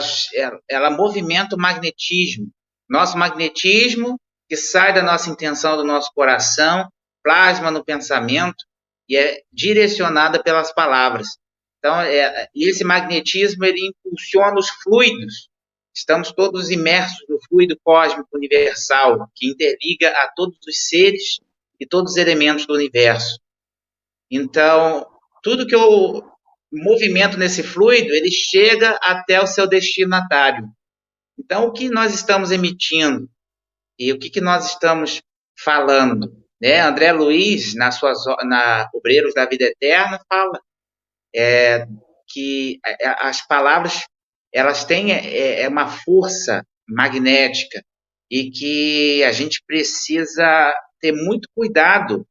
[0.69, 2.51] ela, movimenta o magnetismo.
[2.89, 6.89] Nosso magnetismo que sai da nossa intenção, do nosso coração,
[7.23, 8.65] plasma no pensamento
[9.09, 11.29] e é direcionada pelas palavras.
[11.79, 15.49] Então, é, esse magnetismo ele impulsiona os fluidos.
[15.95, 21.41] Estamos todos imersos no fluido cósmico universal que interliga a todos os seres
[21.79, 23.39] e todos os elementos do universo.
[24.31, 25.07] Então,
[25.43, 26.25] tudo que eu
[26.73, 30.69] movimento nesse fluido, ele chega até o seu destinatário.
[31.39, 33.29] Então, o que nós estamos emitindo
[33.97, 35.23] e o que, que nós estamos
[35.57, 36.45] falando?
[36.61, 36.81] Né?
[36.81, 38.13] André Luiz, na sua
[38.45, 40.61] na Obreiros da Vida Eterna, fala
[41.35, 41.87] é,
[42.29, 42.81] que
[43.21, 44.05] as palavras
[44.55, 47.85] elas têm é, é uma força magnética
[48.31, 52.25] e que a gente precisa ter muito cuidado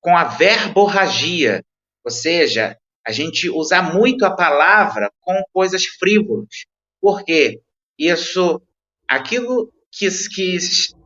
[0.00, 1.64] com a verborragia,
[2.04, 6.64] ou seja, a gente usar muito a palavra com coisas frívolas.
[7.00, 7.60] Por quê?
[7.98, 8.62] Isso,
[9.08, 10.58] aquilo que, que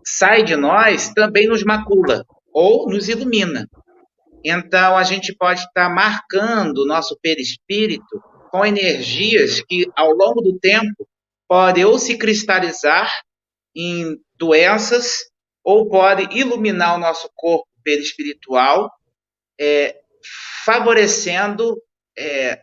[0.04, 3.68] sai de nós também nos macula ou nos ilumina.
[4.44, 10.58] Então, a gente pode estar marcando o nosso perispírito com energias que, ao longo do
[10.58, 11.06] tempo,
[11.48, 13.10] podem ou se cristalizar
[13.74, 15.30] em doenças
[15.64, 18.90] ou pode iluminar o nosso corpo perispiritual,
[19.60, 19.96] é,
[20.64, 21.76] favorecendo
[22.16, 22.60] é,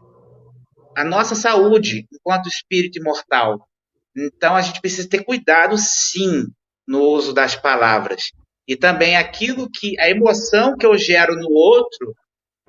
[0.96, 3.68] a nossa saúde enquanto espírito imortal.
[4.16, 6.46] Então, a gente precisa ter cuidado, sim,
[6.88, 8.32] no uso das palavras.
[8.68, 12.16] E também aquilo que, a emoção que eu gero no outro,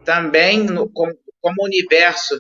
[0.05, 2.39] também, no, como, como o universo,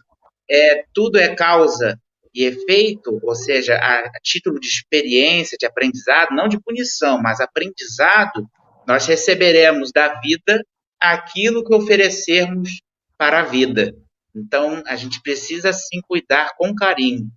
[0.51, 1.99] é, tudo é causa
[2.35, 7.41] e efeito, ou seja, a, a título de experiência, de aprendizado, não de punição, mas
[7.41, 8.47] aprendizado,
[8.87, 10.63] nós receberemos da vida
[11.01, 12.83] aquilo que oferecermos
[13.17, 13.95] para a vida.
[14.35, 17.31] Então, a gente precisa sim cuidar com carinho.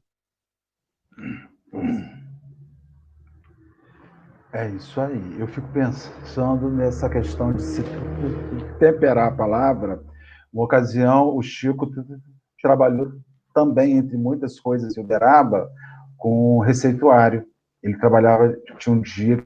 [4.51, 5.39] É isso aí.
[5.39, 7.82] Eu fico pensando nessa questão de se
[8.80, 10.03] temperar a palavra.
[10.51, 11.89] Uma ocasião, o Chico
[12.62, 13.12] trabalhou
[13.53, 15.70] também, entre muitas coisas, em Uberaba,
[16.18, 17.45] com receituário.
[17.82, 19.43] Ele trabalhava, tinha um dia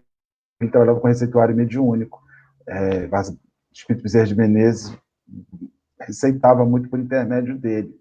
[0.64, 2.22] ele trabalhava com receituário mediúnico.
[2.68, 3.10] É,
[3.72, 4.98] Espírito Bezerra de Menezes
[6.00, 7.94] receitava muito por intermédio dele.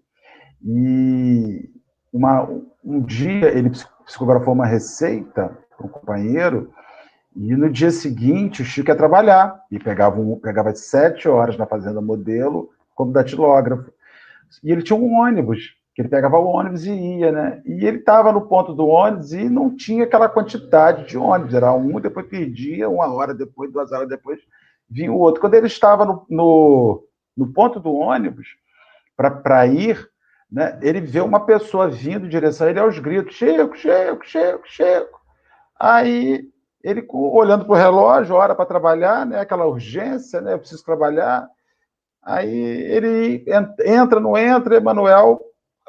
[0.63, 1.69] E
[2.11, 2.47] uma,
[2.83, 3.71] um dia ele
[4.05, 6.71] psicografou uma receita para um companheiro,
[7.35, 11.65] e no dia seguinte o Chico ia trabalhar, e pegava, um, pegava sete horas na
[11.65, 13.91] Fazenda Modelo como datilógrafo.
[14.63, 17.61] E ele tinha um ônibus, que ele pegava o ônibus e ia, né?
[17.65, 21.71] E ele estava no ponto do ônibus e não tinha aquela quantidade de ônibus, era
[21.71, 24.39] um, depois perdia, uma hora depois, duas horas depois,
[24.89, 25.39] vinha o outro.
[25.39, 27.03] Quando ele estava no, no,
[27.37, 28.47] no ponto do ônibus
[29.15, 30.09] para ir,
[30.51, 34.61] né, ele vê uma pessoa vindo em direção a ele aos gritos: Chico, Chico, Chico,
[34.65, 35.21] Chico.
[35.79, 36.47] Aí
[36.83, 41.47] ele, olhando para o relógio, hora para trabalhar, né, aquela urgência, né, eu preciso trabalhar.
[42.25, 43.45] Aí ele
[43.85, 45.41] entra, não entra, Emanuel,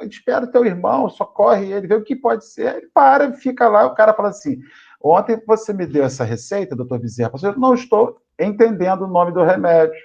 [0.03, 2.76] espera teu irmão, socorre ele, vê o que pode ser.
[2.76, 4.61] Ele para, fica lá, o cara fala assim:
[5.01, 9.45] Ontem você me deu essa receita, doutor Bezerra, eu não estou entendendo o nome do
[9.45, 10.01] remédio.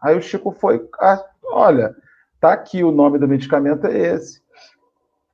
[0.00, 1.94] Aí o Chico foi, ah, olha,
[2.40, 4.40] tá aqui o nome do medicamento é esse.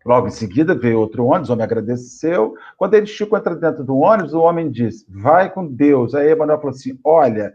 [0.04, 2.54] Logo em seguida veio outro ônibus, o homem agradeceu.
[2.76, 6.14] Quando ele Chico entra dentro do ônibus, o homem diz: Vai com Deus.
[6.14, 7.54] Aí Emanuel falou assim: Olha,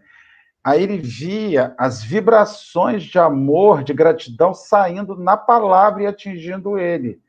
[0.63, 7.19] aí ele via as vibrações de amor, de gratidão saindo na palavra e atingindo ele.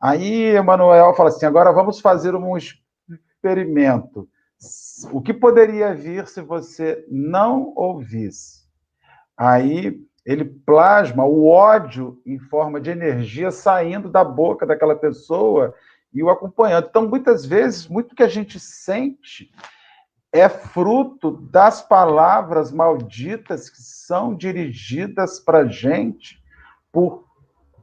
[0.00, 4.28] Aí Emanuel fala assim: Agora vamos fazer um experimento.
[5.12, 8.62] O que poderia vir se você não ouvisse?
[9.36, 15.74] Aí ele plasma o ódio em forma de energia saindo da boca daquela pessoa
[16.12, 16.86] e o acompanhando.
[16.88, 19.50] Então, muitas vezes, muito que a gente sente
[20.32, 26.42] é fruto das palavras malditas que são dirigidas para a gente
[26.90, 27.24] por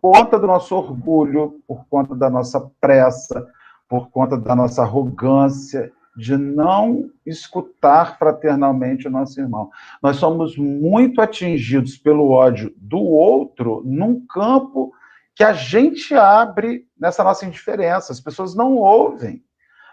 [0.02, 3.46] conta do nosso orgulho, por conta da nossa pressa,
[3.88, 9.70] por conta da nossa arrogância de não escutar fraternalmente o nosso irmão.
[10.02, 14.92] Nós somos muito atingidos pelo ódio do outro num campo
[15.36, 18.12] que a gente abre nessa nossa indiferença.
[18.12, 19.44] As pessoas não ouvem.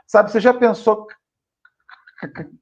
[0.06, 1.06] Sabe, você já pensou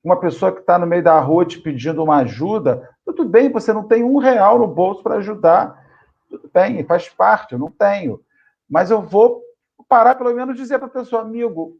[0.02, 2.88] uma pessoa que está no meio da rua te pedindo uma ajuda?
[3.04, 5.82] Tudo bem, você não tem um real no bolso para ajudar.
[6.28, 8.20] Tudo bem, faz parte, eu não tenho.
[8.68, 9.42] Mas eu vou
[9.88, 11.76] parar, pelo menos, dizer para a pessoa, amigo,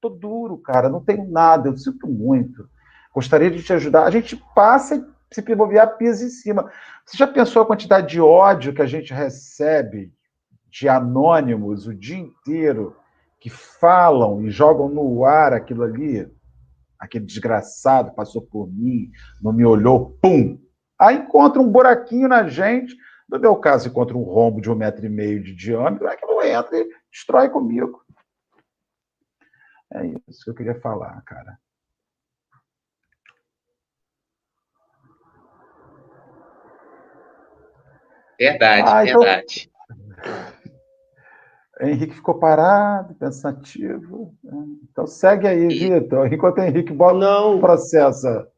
[0.00, 2.68] tô duro, cara, não tenho nada, eu sinto muito.
[3.14, 4.04] Gostaria de te ajudar.
[4.04, 5.04] A gente passa e
[5.34, 6.70] se bobear, pisa em cima.
[7.04, 10.12] Você já pensou a quantidade de ódio que a gente recebe
[10.70, 12.96] de anônimos o dia inteiro
[13.40, 16.30] que falam e jogam no ar aquilo ali?
[16.98, 20.58] Aquele desgraçado passou por mim, não me olhou, pum!
[20.98, 22.96] Aí encontra um buraquinho na gente.
[23.28, 26.76] No meu caso, encontra um rombo de um metro e meio de diâmetro, aquilo entra
[26.76, 28.02] e destrói comigo.
[29.92, 31.58] É isso que eu queria falar, cara.
[38.38, 39.20] Verdade, ah, então...
[39.20, 39.70] verdade.
[41.80, 44.34] Henrique ficou parado, pensativo.
[44.90, 46.00] Então segue aí, e...
[46.00, 46.32] Vitor.
[46.32, 47.60] Enquanto o Henrique bota Não.
[47.60, 48.48] processa.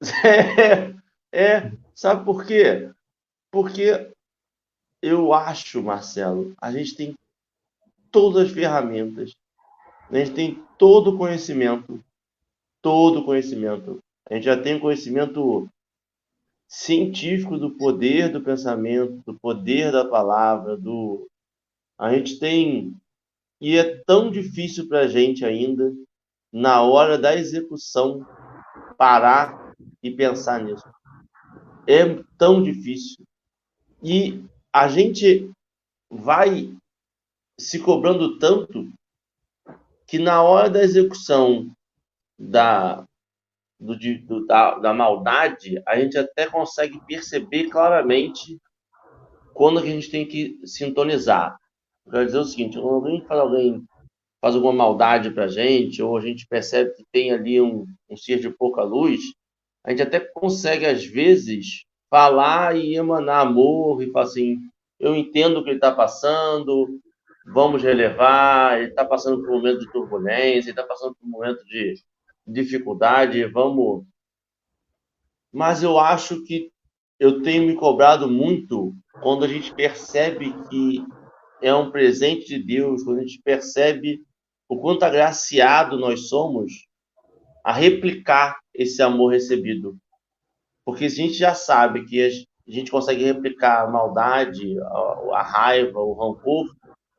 [1.32, 2.90] É, é, sabe por quê?
[3.52, 4.10] Porque
[5.02, 7.14] eu acho, Marcelo, a gente tem
[8.10, 9.32] todas as ferramentas
[10.10, 12.02] a gente tem todo o conhecimento,
[12.82, 14.00] todo o conhecimento.
[14.28, 15.68] A gente já tem o conhecimento
[16.68, 21.28] científico do poder do pensamento, do poder da palavra, do
[22.00, 22.96] a gente tem
[23.60, 25.92] e é tão difícil para a gente ainda
[26.50, 28.26] na hora da execução
[28.96, 30.82] parar e pensar nisso.
[31.86, 32.06] É
[32.38, 33.22] tão difícil
[34.02, 34.42] e
[34.72, 35.50] a gente
[36.10, 36.74] vai
[37.58, 38.90] se cobrando tanto
[40.06, 41.70] que na hora da execução
[42.38, 43.04] da,
[43.78, 48.58] do, do, da, da maldade, a gente até consegue perceber claramente
[49.52, 51.60] quando a gente tem que sintonizar.
[52.06, 53.84] Eu quero dizer o seguinte, quando alguém faz, alguém
[54.40, 58.16] faz alguma maldade para a gente, ou a gente percebe que tem ali um, um
[58.16, 59.20] ser de pouca luz,
[59.84, 64.58] a gente até consegue, às vezes, falar e emanar amor e falar assim,
[64.98, 67.00] eu entendo o que ele está passando,
[67.46, 71.30] vamos relevar, ele está passando por um momento de turbulência, ele está passando por um
[71.30, 71.94] momento de
[72.46, 74.04] dificuldade, vamos
[75.52, 76.70] mas eu acho que
[77.18, 81.04] eu tenho me cobrado muito quando a gente percebe que
[81.62, 84.22] é um presente de Deus, quando a gente percebe
[84.68, 86.86] o quanto agraciado nós somos
[87.64, 89.96] a replicar esse amor recebido.
[90.84, 92.30] Porque se a gente já sabe que a
[92.72, 94.78] gente consegue replicar a maldade,
[95.32, 96.74] a, raiva, o rancor,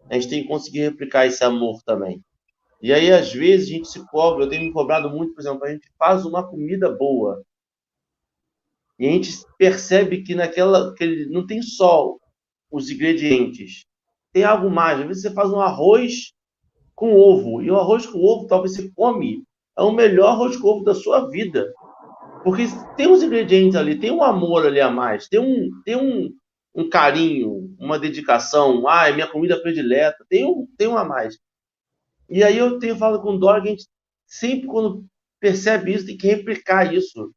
[0.10, 2.22] a gente tem que conseguir replicar esse amor também.
[2.82, 5.64] E aí, às vezes, a gente se cobra, eu tenho me cobrado muito, por exemplo,
[5.64, 7.44] a gente faz uma comida boa.
[8.98, 10.94] E a gente percebe que naquela.
[10.96, 12.18] Que não tem só
[12.72, 13.86] os ingredientes.
[14.34, 15.00] Tem algo mais.
[15.00, 16.34] Às vezes você faz um arroz
[16.96, 17.62] com ovo.
[17.62, 19.44] E o arroz com ovo, talvez você come,
[19.78, 21.74] é o melhor arroz com ovo da sua vida.
[22.44, 22.64] Porque
[22.96, 26.32] tem uns ingredientes ali, tem um amor ali a mais, tem um, tem um,
[26.74, 28.88] um carinho, uma dedicação.
[28.88, 30.26] Ah, é minha comida predileta.
[30.30, 31.38] Tem um, tem um a mais.
[32.30, 33.86] E aí eu tenho falado com o Dora que a gente
[34.26, 35.06] sempre, quando
[35.40, 37.32] percebe isso, tem que replicar isso.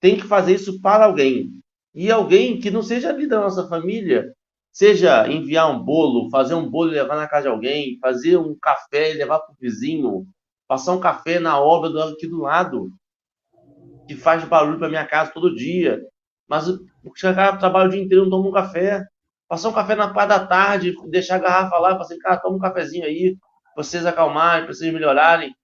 [0.00, 1.50] Tem que fazer isso para alguém.
[1.94, 4.32] E alguém que não seja ali da nossa família,
[4.72, 8.56] seja enviar um bolo, fazer um bolo e levar na casa de alguém, fazer um
[8.58, 10.26] café e levar para o vizinho,
[10.66, 12.90] passar um café na obra do aqui do lado,
[14.08, 16.00] que faz barulho para minha casa todo dia.
[16.48, 19.04] Mas o cara trabalha o dia inteiro, não toma um café.
[19.48, 22.56] Passar um café na parte da tarde, deixar a garrafa lá, falar assim, cara, toma
[22.56, 23.36] um cafezinho aí,
[23.74, 25.54] para vocês acalmarem, para vocês melhorarem.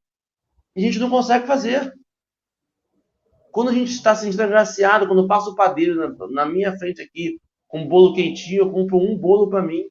[0.77, 1.93] E a gente não consegue fazer.
[3.51, 7.01] Quando a gente está se sentindo agraciado, quando passa o padeiro na, na, minha frente
[7.01, 9.85] aqui, com um bolo quentinho, eu compro um bolo para mim.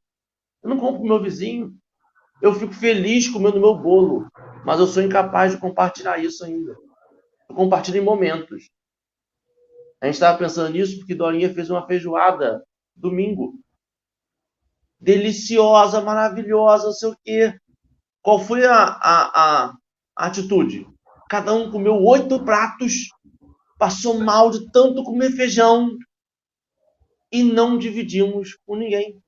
[0.63, 1.73] Eu não compro pro meu vizinho.
[2.41, 4.27] Eu fico feliz comendo meu bolo,
[4.65, 6.75] mas eu sou incapaz de compartilhar isso ainda.
[7.49, 8.69] Eu compartilho em momentos.
[10.01, 12.63] A gente estava pensando nisso porque Dorinha fez uma feijoada
[12.95, 13.59] domingo.
[14.99, 17.59] Deliciosa, maravilhosa, não sei o quê.
[18.21, 19.69] Qual foi a, a,
[20.15, 20.87] a atitude?
[21.29, 23.09] Cada um comeu oito pratos,
[23.77, 25.97] passou mal de tanto comer feijão
[27.31, 29.21] e não dividimos com ninguém.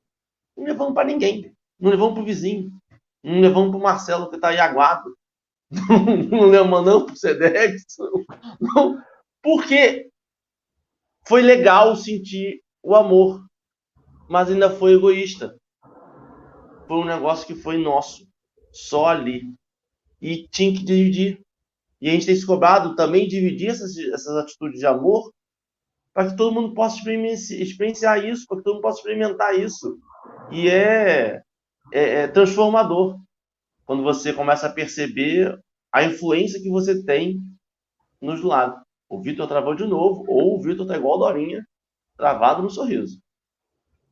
[0.55, 1.53] Não levamos para ninguém.
[1.79, 2.71] Não levamos para o vizinho.
[3.23, 5.15] Não levamos para o Marcelo que está aí aguado.
[6.31, 7.85] Não, levamos não para o Sedex.
[9.41, 10.09] Porque
[11.27, 13.45] foi legal sentir o amor,
[14.27, 15.55] mas ainda foi egoísta.
[16.87, 18.27] Foi um negócio que foi nosso
[18.71, 19.43] só ali.
[20.19, 21.39] E tinha que dividir.
[22.01, 25.31] E a gente tem se cobrado também dividir essas, essas atitudes de amor
[26.19, 29.97] para que todo mundo possa experienciar isso, para que todo mundo possa experimentar isso.
[30.51, 31.41] E é,
[31.93, 33.17] é, é transformador
[33.85, 35.57] quando você começa a perceber
[35.89, 37.39] a influência que você tem
[38.21, 38.77] nos lados.
[39.07, 41.65] O Vitor travou de novo, ou o Vitor tá igual a Dorinha,
[42.17, 43.17] travado no sorriso.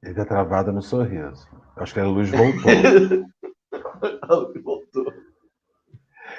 [0.02, 1.46] Ele tá travado no sorriso.
[1.76, 2.72] Acho que a luz voltou.
[4.64, 5.14] Voltou.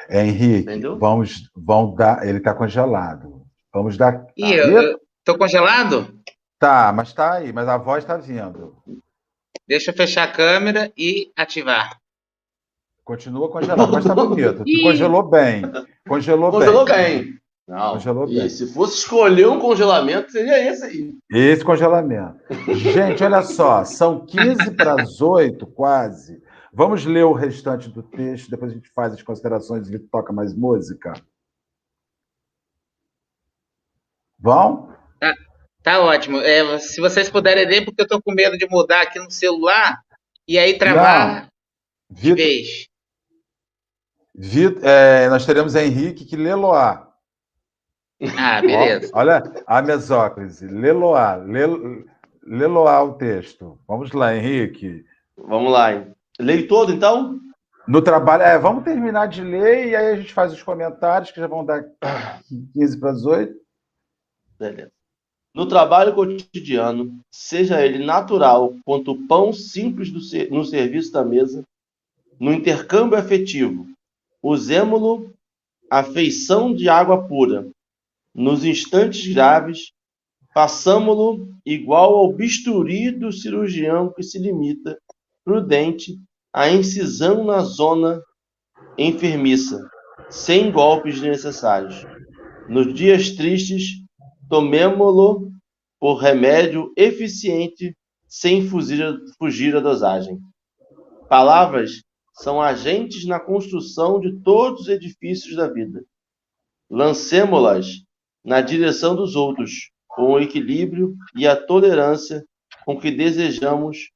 [0.09, 0.99] É, Henrique, Entendeu?
[0.99, 2.27] vamos, vamos dar.
[2.27, 3.43] Ele está congelado.
[3.73, 4.27] Vamos dar.
[4.37, 6.18] E eu, eu tô congelado?
[6.59, 8.74] Tá, mas tá aí, mas a voz está vindo.
[9.66, 12.01] Deixa eu fechar a câmera e ativar.
[13.05, 14.64] Continua congelado, mas tá bonito.
[14.64, 15.62] Tu congelou bem.
[16.09, 17.24] Congelou, congelou bem.
[17.24, 17.39] bem.
[17.66, 18.49] Não, congelou e bem.
[18.49, 21.14] se fosse escolher um congelamento, seria esse aí.
[21.31, 22.39] Esse congelamento.
[22.74, 26.43] Gente, olha só, são 15 para as 8, quase.
[26.72, 30.55] Vamos ler o restante do texto, depois a gente faz as considerações e toca mais
[30.55, 31.12] música.
[34.39, 34.97] Vão?
[35.83, 36.39] Tá, ótimo.
[36.41, 39.99] É, se vocês puderem ler, porque eu estou com medo de mudar aqui no celular
[40.47, 41.49] e aí travar.
[42.11, 42.89] Vitor, de vez.
[44.35, 47.09] Vitor, é, nós teremos Henrique que lê Loá.
[48.37, 49.11] Ah, beleza.
[49.14, 50.66] Olha a mesóclise.
[50.66, 51.37] Lê Loá.
[51.37, 51.66] Lê,
[52.45, 53.79] lê Loá o texto.
[53.87, 55.05] Vamos lá, Henrique.
[55.37, 55.91] Vamos lá.
[56.41, 57.39] Leio todo, então?
[57.87, 61.41] No trabalho, é, vamos terminar de ler e aí a gente faz os comentários que
[61.41, 61.85] já vão dar
[62.74, 63.55] 15 para as 8.
[64.59, 64.98] Beleza.
[65.55, 70.21] No trabalho cotidiano, seja ele natural quanto o pão simples do,
[70.55, 71.65] no serviço da mesa,
[72.39, 73.87] no intercâmbio afetivo,
[74.43, 75.33] usemo-lo
[75.91, 77.69] a feição de água pura.
[78.35, 79.91] Nos instantes graves,
[80.55, 84.99] façamo-lo igual ao bisturi do cirurgião que se limita,
[85.45, 86.19] prudente,
[86.53, 88.23] a incisão na zona
[88.97, 89.89] enfermiça,
[90.31, 92.05] sem golpes necessários.
[92.69, 94.05] Nos dias tristes,
[94.49, 95.53] tomemo-lo
[96.01, 97.97] por remédio eficiente,
[98.27, 100.39] sem fugir, fugir dosagem.
[101.29, 102.03] Palavras
[102.35, 106.05] são agentes na construção de todos os edifícios da vida.
[106.91, 108.05] Lancemo-las
[108.45, 112.45] na direção dos outros, com o equilíbrio e a tolerância
[112.85, 114.11] com que desejamos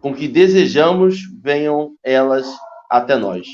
[0.00, 2.46] com que desejamos venham elas
[2.88, 3.48] até nós.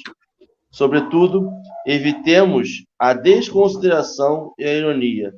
[0.71, 1.49] Sobretudo,
[1.87, 5.33] evitemos a desconsideração e a ironia.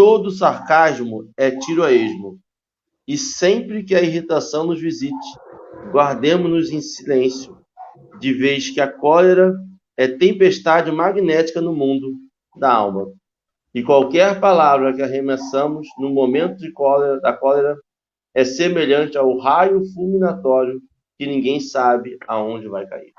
[0.00, 2.38] Todo sarcasmo é tiro a esmo.
[3.06, 5.14] E sempre que a irritação nos visite,
[5.92, 7.58] guardemos-nos em silêncio,
[8.18, 9.54] de vez que a cólera
[9.98, 12.14] é tempestade magnética no mundo
[12.56, 13.12] da alma.
[13.74, 17.76] E qualquer palavra que arremessamos no momento de cólera, da cólera
[18.34, 20.80] é semelhante ao raio fulminatório
[21.18, 23.12] que ninguém sabe aonde vai cair.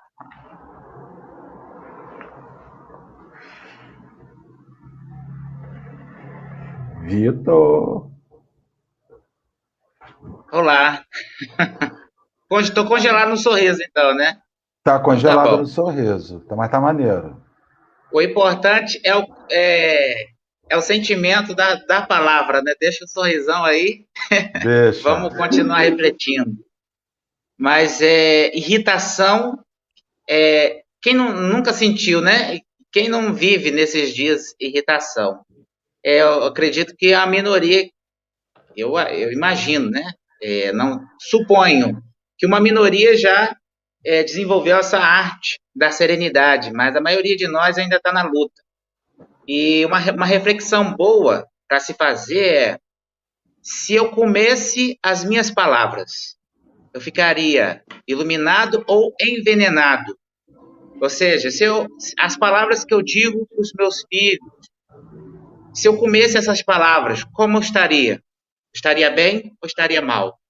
[7.02, 8.10] Vitor.
[10.52, 11.04] Olá.
[12.62, 14.38] Estou congelado no sorriso, então, né?
[14.84, 17.42] Tá congelado tá no sorriso, tá, mas tá maneiro.
[18.12, 20.26] O importante é o, é,
[20.70, 22.74] é o sentimento da, da palavra, né?
[22.80, 24.06] Deixa o sorrisão aí.
[24.62, 25.02] Deixa.
[25.02, 26.58] Vamos continuar refletindo.
[27.58, 29.58] Mas é, irritação,
[30.30, 32.60] é, quem não, nunca sentiu, né?
[32.92, 35.46] Quem não vive nesses dias irritação?
[36.04, 37.90] É, eu acredito que a minoria,
[38.76, 40.04] eu, eu imagino, né?
[40.42, 42.02] É, não suponho
[42.38, 43.56] que uma minoria já
[44.04, 48.62] é, desenvolveu essa arte da serenidade, mas a maioria de nós ainda está na luta.
[49.48, 52.80] E uma, uma reflexão boa para se fazer é:
[53.62, 56.36] se eu comesse as minhas palavras,
[56.94, 60.18] eu ficaria iluminado ou envenenado?
[61.02, 61.88] Ou seja, se eu,
[62.20, 64.61] as palavras que eu digo para os meus filhos,
[65.74, 68.22] se eu comesse essas palavras, como eu estaria?
[68.74, 70.42] Estaria bem ou estaria mal?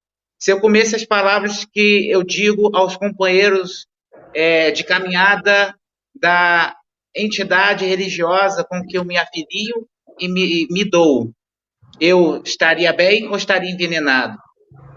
[0.42, 3.86] se eu comesse as palavras que eu digo aos companheiros
[4.34, 5.76] é, de caminhada
[6.16, 6.76] da
[7.16, 9.88] entidade religiosa com que eu me afilio
[10.20, 11.32] e me, me dou,
[12.00, 14.36] eu estaria bem ou estaria envenenado?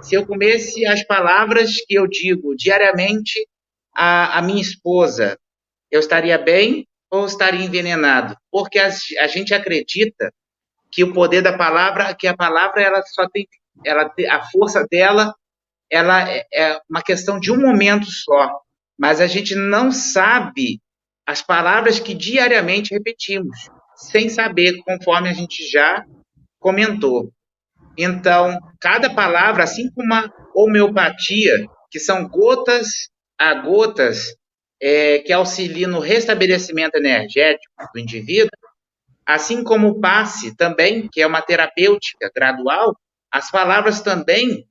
[0.00, 3.46] Se eu comesse as palavras que eu digo diariamente
[3.94, 5.38] à, à minha esposa,
[5.90, 8.36] eu estaria bem ou estaria envenenado?
[8.50, 8.90] Porque a,
[9.26, 10.32] gente acredita
[10.90, 13.46] que o poder da palavra, que a palavra ela só tem
[13.84, 15.34] ela a força dela
[15.90, 18.60] ela é, é uma questão de um momento só,
[18.98, 20.80] mas a gente não sabe
[21.26, 26.04] as palavras que diariamente repetimos, sem saber, conforme a gente já
[26.58, 27.32] comentou.
[27.96, 32.88] Então, cada palavra, assim como a homeopatia, que são gotas
[33.38, 34.34] a gotas
[34.80, 38.50] é, que auxiliam no restabelecimento energético do indivíduo,
[39.26, 42.94] assim como o passe também, que é uma terapêutica gradual,
[43.32, 44.66] as palavras também,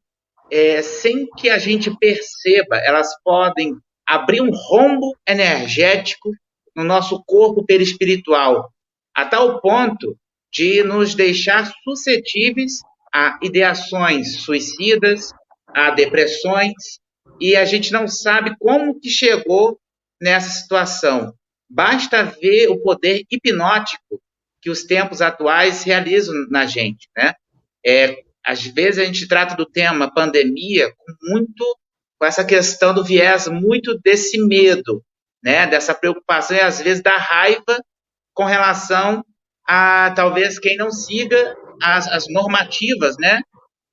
[0.51, 3.75] é, sem que a gente perceba, elas podem
[4.05, 6.29] abrir um rombo energético
[6.75, 8.69] no nosso corpo perispiritual,
[9.15, 10.17] a tal ponto
[10.51, 12.79] de nos deixar suscetíveis
[13.13, 15.31] a ideações suicidas,
[15.67, 16.73] a depressões,
[17.39, 19.79] e a gente não sabe como que chegou
[20.23, 21.33] nessa situação.
[21.69, 24.21] Basta ver o poder hipnótico
[24.61, 27.33] que os tempos atuais realizam na gente, né?
[27.85, 31.77] É, às vezes a gente trata do tema pandemia com muito
[32.17, 35.03] com essa questão do viés muito desse medo,
[35.43, 37.77] né, dessa preocupação e às vezes da raiva
[38.33, 39.25] com relação
[39.67, 43.41] a talvez quem não siga as, as normativas, né,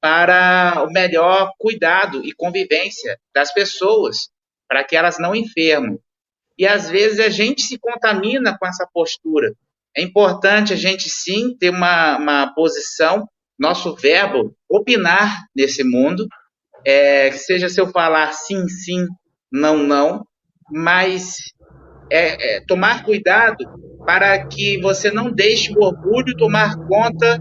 [0.01, 4.31] para o melhor cuidado e convivência das pessoas,
[4.69, 5.99] para que elas não enfermem.
[6.61, 9.55] E às vezes a gente se contamina com essa postura.
[9.97, 13.27] É importante a gente sim ter uma, uma posição
[13.59, 16.29] nosso verbo opinar nesse mundo,
[16.87, 19.07] é, seja se eu falar sim, sim,
[19.51, 20.23] não, não,
[20.71, 21.37] mas
[22.13, 23.65] é, é, tomar cuidado
[24.05, 27.41] para que você não deixe o orgulho tomar conta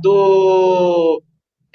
[0.00, 1.22] do,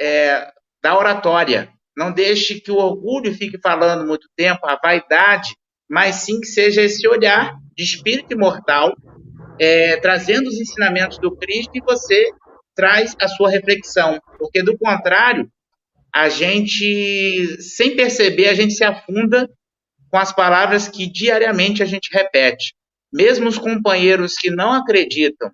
[0.01, 1.69] é, da oratória.
[1.95, 5.55] Não deixe que o orgulho fique falando muito tempo, a vaidade,
[5.89, 8.95] mas sim que seja esse olhar de espírito imortal,
[9.59, 12.29] é, trazendo os ensinamentos do Cristo e você
[12.75, 15.51] traz a sua reflexão, porque do contrário,
[16.13, 19.49] a gente, sem perceber, a gente se afunda
[20.09, 22.73] com as palavras que diariamente a gente repete.
[23.11, 25.51] Mesmo os companheiros que não acreditam,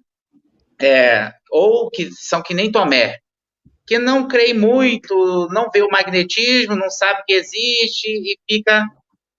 [0.79, 3.17] é, ou que são que nem Tomé,
[3.87, 8.83] que não crê muito, não vê o magnetismo, não sabe que existe e fica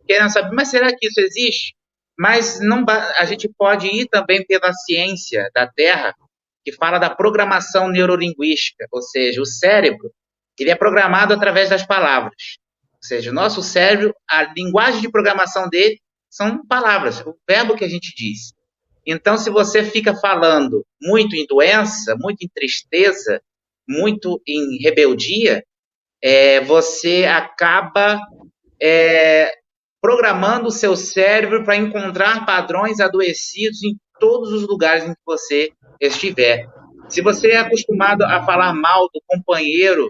[0.07, 1.75] querendo saber, mas será que isso existe?
[2.19, 2.85] Mas não,
[3.19, 6.15] a gente pode ir também pela ciência da Terra,
[6.65, 10.11] que fala da programação neurolinguística, ou seja, o cérebro
[10.59, 12.59] ele é programado através das palavras.
[12.95, 16.01] Ou seja, o nosso cérebro, a linguagem de programação dele
[16.31, 18.53] são palavras, o verbo que a gente diz.
[19.07, 23.41] Então, se você fica falando muito em doença, muito em tristeza,
[23.89, 25.63] muito em rebeldia,
[26.21, 28.19] é, você acaba
[28.83, 29.53] é,
[30.07, 35.73] programando o seu cérebro para encontrar padrões adoecidos em todos os lugares em que você
[36.01, 36.65] estiver.
[37.09, 40.09] Se você é acostumado a falar mal do companheiro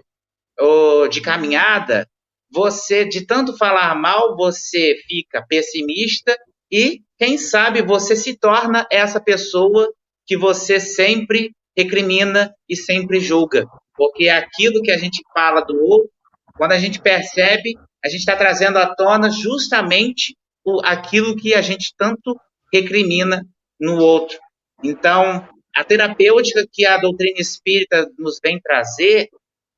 [1.09, 2.07] de caminhada,
[2.51, 6.37] você, de tanto falar mal, você fica pessimista
[6.71, 9.91] e, quem sabe, você se torna essa pessoa
[10.27, 13.65] que você sempre recrimina e sempre julga.
[13.95, 16.11] Porque é aquilo que a gente fala do outro,
[16.55, 17.73] quando a gente percebe,
[18.07, 22.39] a gente está trazendo à tona justamente o, aquilo que a gente tanto
[22.73, 23.45] recrimina
[23.79, 24.39] no outro.
[24.83, 29.29] Então, a terapêutica que a doutrina espírita nos vem trazer,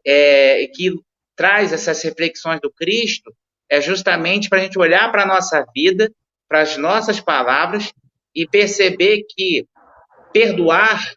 [0.06, 0.94] é, que
[1.36, 3.34] traz essas reflexões do Cristo,
[3.70, 6.12] é justamente para a gente olhar para a nossa vida,
[6.48, 7.92] para as nossas palavras
[8.34, 9.66] e perceber que
[10.32, 11.14] perdoar,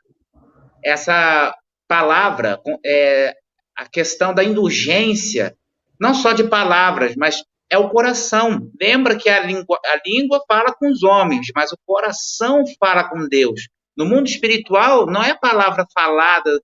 [0.83, 1.55] essa
[1.87, 3.37] palavra, é,
[3.77, 5.55] a questão da indulgência,
[6.03, 8.69] não só de palavras, mas é o coração.
[8.81, 13.29] Lembra que a língua, a língua fala com os homens, mas o coração fala com
[13.29, 13.69] Deus.
[13.97, 16.61] No mundo espiritual, não é a palavra falada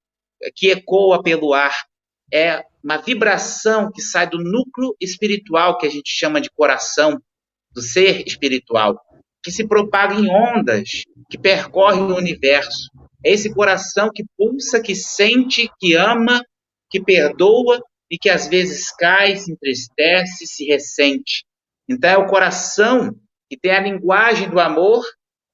[0.57, 1.73] que ecoa pelo ar,
[2.35, 7.17] é uma vibração que sai do núcleo espiritual, que a gente chama de coração,
[7.73, 9.01] do ser espiritual,
[9.41, 12.91] que se propaga em ondas, que percorre o universo.
[13.25, 16.43] É esse coração que pulsa, que sente, que ama,
[16.91, 17.81] que perdoa
[18.11, 21.45] e que às vezes cai, se entristece, se ressente.
[21.89, 23.15] Então é o coração
[23.51, 25.05] que tem a linguagem do amor,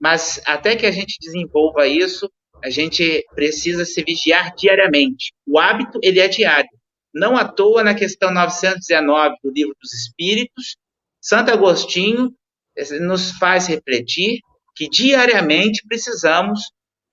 [0.00, 2.30] mas até que a gente desenvolva isso,
[2.62, 5.32] a gente precisa se vigiar diariamente.
[5.46, 6.70] O hábito, ele é diário.
[7.12, 10.76] Não à toa, na questão 919 do Livro dos Espíritos,
[11.20, 12.34] Santo Agostinho
[12.76, 14.40] eh, nos faz refletir
[14.74, 16.60] que diariamente precisamos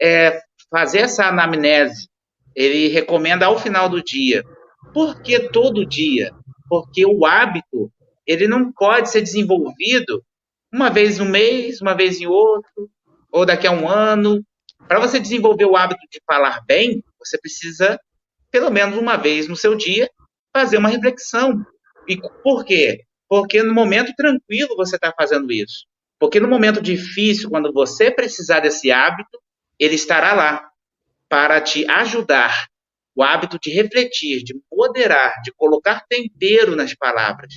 [0.02, 2.08] é, fazer essa anamnese.
[2.56, 4.44] Ele recomenda ao final do dia
[4.94, 6.32] por que todo dia?
[6.70, 7.92] Porque o hábito,
[8.26, 10.24] ele não pode ser desenvolvido
[10.72, 12.90] uma vez no mês, uma vez em outro,
[13.32, 14.44] ou daqui a um ano.
[14.88, 18.00] Para você desenvolver o hábito de falar bem, você precisa,
[18.50, 20.10] pelo menos uma vez no seu dia,
[20.56, 21.64] fazer uma reflexão.
[22.08, 23.02] E por quê?
[23.28, 25.86] Porque no momento tranquilo você está fazendo isso.
[26.20, 29.40] Porque no momento difícil, quando você precisar desse hábito,
[29.80, 30.70] ele estará lá
[31.28, 32.68] para te ajudar
[33.16, 37.56] o hábito de refletir, de moderar, de colocar tempero nas palavras.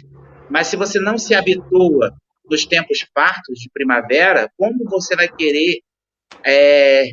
[0.51, 2.13] Mas se você não se habitua
[2.49, 5.81] nos tempos fartos de primavera, como você vai querer
[6.45, 7.11] é,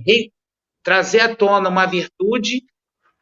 [0.84, 2.62] trazer à tona uma virtude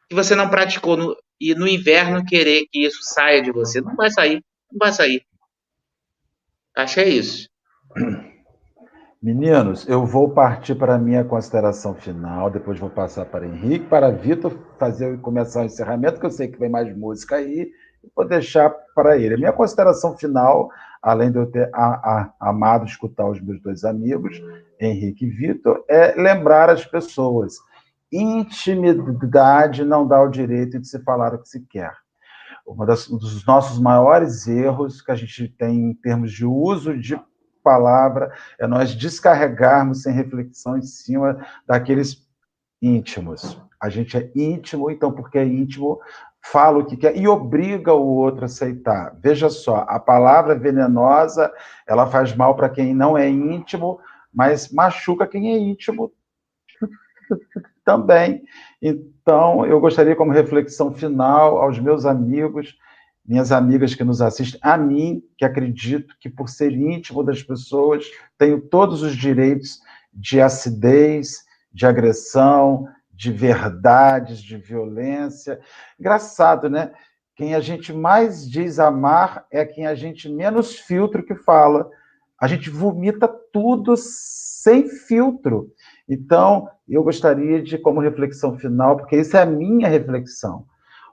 [0.08, 3.80] que você não praticou no, e no inverno querer que isso saia de você?
[3.80, 5.24] Não vai sair, não vai sair.
[6.74, 7.48] Acho que é isso.
[9.22, 14.10] Meninos, eu vou partir para a minha consideração final, depois vou passar para Henrique, para
[14.10, 17.70] Vitor fazer começar o encerramento, que eu sei que vem mais música aí,
[18.02, 19.34] e vou deixar para ele.
[19.34, 20.70] A minha consideração final,
[21.02, 24.42] além de eu ter a, a, amado escutar os meus dois amigos,
[24.80, 27.56] Henrique e Vitor, é lembrar as pessoas.
[28.10, 31.92] Intimidade não dá o direito de se falar o que se quer.
[32.66, 37.20] um dos nossos maiores erros que a gente tem em termos de uso de
[37.62, 42.26] palavra, é nós descarregarmos sem reflexão em cima daqueles
[42.80, 43.60] íntimos.
[43.80, 46.00] A gente é íntimo, então, porque é íntimo,
[46.42, 49.14] fala o que quer e obriga o outro a aceitar.
[49.20, 51.52] Veja só, a palavra venenosa,
[51.86, 54.00] ela faz mal para quem não é íntimo,
[54.32, 56.12] mas machuca quem é íntimo
[57.84, 58.42] também.
[58.80, 62.76] Então, eu gostaria, como reflexão final, aos meus amigos,
[63.30, 68.04] minhas amigas que nos assistem, a mim, que acredito que por ser íntimo das pessoas,
[68.36, 69.78] tenho todos os direitos
[70.12, 75.60] de acidez, de agressão, de verdades, de violência.
[75.96, 76.90] Engraçado, né?
[77.36, 81.88] Quem a gente mais diz amar é quem a gente menos filtro que fala.
[82.36, 85.72] A gente vomita tudo sem filtro.
[86.08, 90.66] Então, eu gostaria de, como reflexão final, porque isso é a minha reflexão,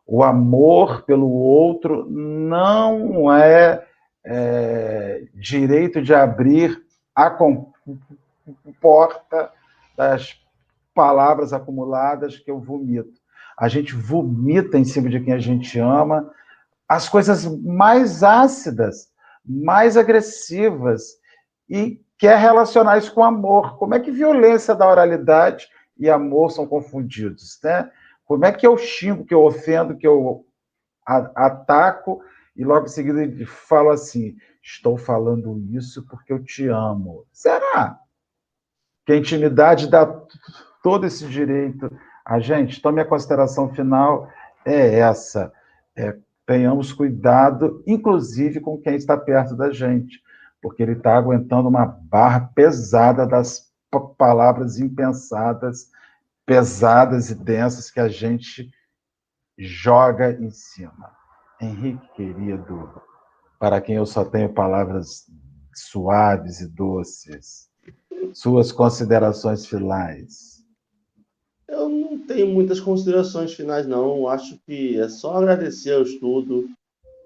[0.08, 3.86] o amor pelo outro não é,
[4.26, 6.82] é direito de abrir
[7.14, 7.30] a
[8.80, 9.52] porta
[9.98, 10.40] das
[10.96, 13.20] palavras acumuladas que eu vomito.
[13.60, 16.32] A gente vomita em cima de quem a gente ama
[16.88, 19.10] as coisas mais ácidas,
[19.44, 21.18] mais agressivas
[21.70, 23.78] e quer relacionar isso com amor.
[23.78, 25.68] Como é que violência da oralidade
[26.00, 27.92] e amor são confundidos, né?
[28.28, 30.46] Como é que eu xingo, que eu ofendo, que eu
[31.06, 32.22] ataco
[32.56, 37.26] e logo em seguida falo assim: estou falando isso porque eu te amo.
[37.32, 37.98] Será?
[39.06, 40.06] Que a intimidade dá
[40.84, 41.90] todo esse direito
[42.26, 42.78] a gente?
[42.78, 44.30] Então, minha consideração final
[44.66, 45.54] é essa.
[45.96, 50.22] É, tenhamos cuidado, inclusive com quem está perto da gente,
[50.62, 53.72] porque ele está aguentando uma barra pesada das
[54.18, 55.90] palavras impensadas
[56.48, 58.72] pesadas e densas que a gente
[59.60, 61.14] joga em cima.
[61.62, 63.02] Henrique, querido,
[63.60, 65.26] para quem eu só tenho palavras
[65.76, 67.70] suaves e doces,
[68.34, 70.64] suas considerações finais.
[71.68, 74.30] Eu não tenho muitas considerações finais, não.
[74.30, 76.70] Acho que é só agradecer ao estudo,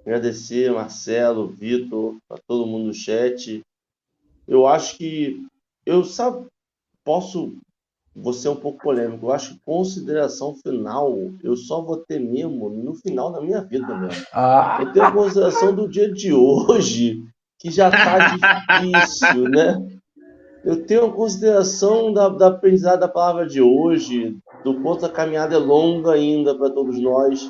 [0.02, 3.62] agradecer Marcelo, Vitor, a todo mundo no chat.
[4.48, 5.46] Eu acho que
[5.86, 6.48] eu sabe,
[7.04, 7.56] posso
[8.16, 9.28] vou ser um pouco polêmico.
[9.28, 13.96] Eu acho que consideração final, eu só vou ter mesmo no final da minha vida
[13.98, 14.26] mesmo.
[14.34, 14.80] Ah.
[14.82, 17.24] Eu tenho a consideração do dia de hoje,
[17.60, 19.82] que já está difícil, né?
[20.64, 25.56] Eu tenho a consideração da, da aprendizado da palavra de hoje, do quanto a caminhada
[25.56, 27.50] é longa ainda para todos nós,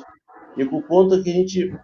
[0.56, 1.76] e o quanto que a gente.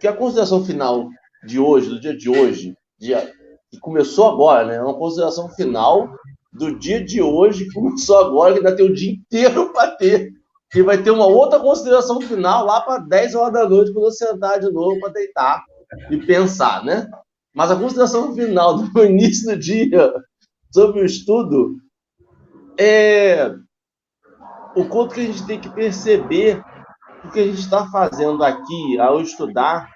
[0.00, 1.08] que a consideração final
[1.46, 3.30] de hoje, do dia de hoje, dia,
[3.70, 4.76] que começou agora, né?
[4.76, 6.10] É uma consideração final
[6.56, 10.32] do dia de hoje, começou agora, que ainda tem o dia inteiro para ter.
[10.74, 14.12] E vai ter uma outra consideração final lá para 10 horas da noite, quando eu
[14.12, 15.64] sentar de novo para deitar
[16.10, 17.08] e pensar, né?
[17.54, 20.12] Mas a consideração final do início do dia
[20.72, 21.76] sobre o estudo
[22.78, 23.54] é
[24.74, 26.62] o quanto que a gente tem que perceber
[27.24, 29.90] o que a gente está fazendo aqui ao estudar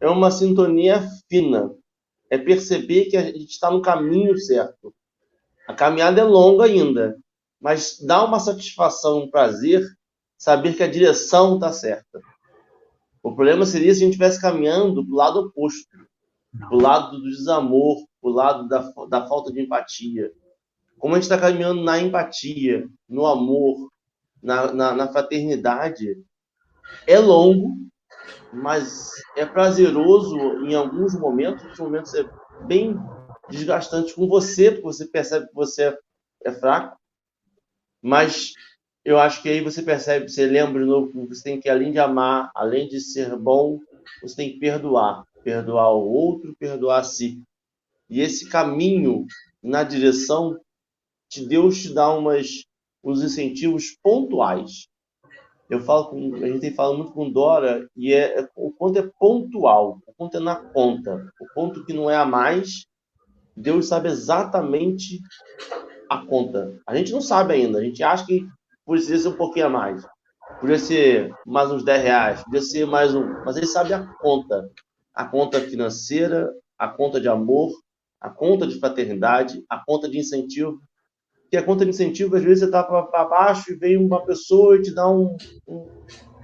[0.00, 1.70] é uma sintonia fina.
[2.28, 4.92] É perceber que a gente está no caminho certo.
[5.66, 7.16] A caminhada é longa ainda,
[7.60, 9.84] mas dá uma satisfação, um prazer
[10.38, 12.20] saber que a direção está certa.
[13.22, 15.96] O problema seria se a gente estivesse caminhando do lado oposto,
[16.70, 20.30] do lado do desamor, do lado da, da falta de empatia.
[20.98, 23.90] Como a gente está caminhando na empatia, no amor,
[24.42, 26.16] na, na, na fraternidade,
[27.06, 27.76] é longo,
[28.52, 32.24] mas é prazeroso em alguns momentos, em momentos é
[32.64, 32.96] bem
[33.50, 35.96] desgastante com você, porque você percebe que você
[36.44, 36.98] é fraco.
[38.02, 38.52] Mas
[39.04, 41.92] eu acho que aí você percebe, você lembra de novo que você tem que, além
[41.92, 43.80] de amar, além de ser bom,
[44.22, 45.24] você tem que perdoar.
[45.42, 47.42] Perdoar o outro, perdoar a si.
[48.10, 49.26] E esse caminho
[49.62, 50.58] na direção
[51.30, 52.64] de Deus te dá umas,
[53.02, 54.88] uns incentivos pontuais.
[55.68, 58.98] Eu falo com, a gente tem falado muito com Dora e é, é o ponto
[58.98, 62.86] é pontual, o ponto é na conta, o ponto que não é a mais,
[63.56, 65.20] Deus sabe exatamente
[66.10, 66.78] a conta.
[66.86, 67.78] A gente não sabe ainda.
[67.78, 68.46] A gente acha que
[68.84, 70.06] podia ser um pouquinho a mais.
[70.60, 72.44] Podia ser mais uns 10 reais.
[72.44, 73.26] Podia ser mais um.
[73.44, 74.70] Mas ele sabe a conta.
[75.14, 77.72] A conta financeira, a conta de amor,
[78.20, 80.78] a conta de fraternidade, a conta de incentivo.
[81.50, 84.76] Que a conta de incentivo, às vezes, você está para baixo e vem uma pessoa
[84.76, 85.34] e te dá um,
[85.66, 85.86] um,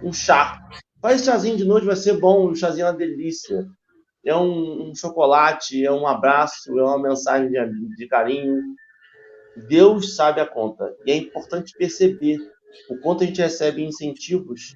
[0.04, 0.58] um chá.
[1.00, 2.46] Faz chazinho de noite, vai ser bom.
[2.46, 3.66] O chazinho é uma delícia
[4.24, 8.60] é um, um, chocolate, é um abraço, é uma mensagem de, de, carinho.
[9.68, 10.94] Deus sabe a conta.
[11.04, 12.38] E é importante perceber
[12.88, 14.74] o quanto a gente recebe incentivos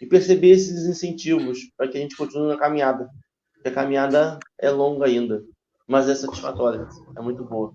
[0.00, 3.08] e perceber esses incentivos para que a gente continue na caminhada.
[3.54, 5.42] Porque a caminhada é longa ainda,
[5.86, 7.72] mas é satisfatória, é muito boa.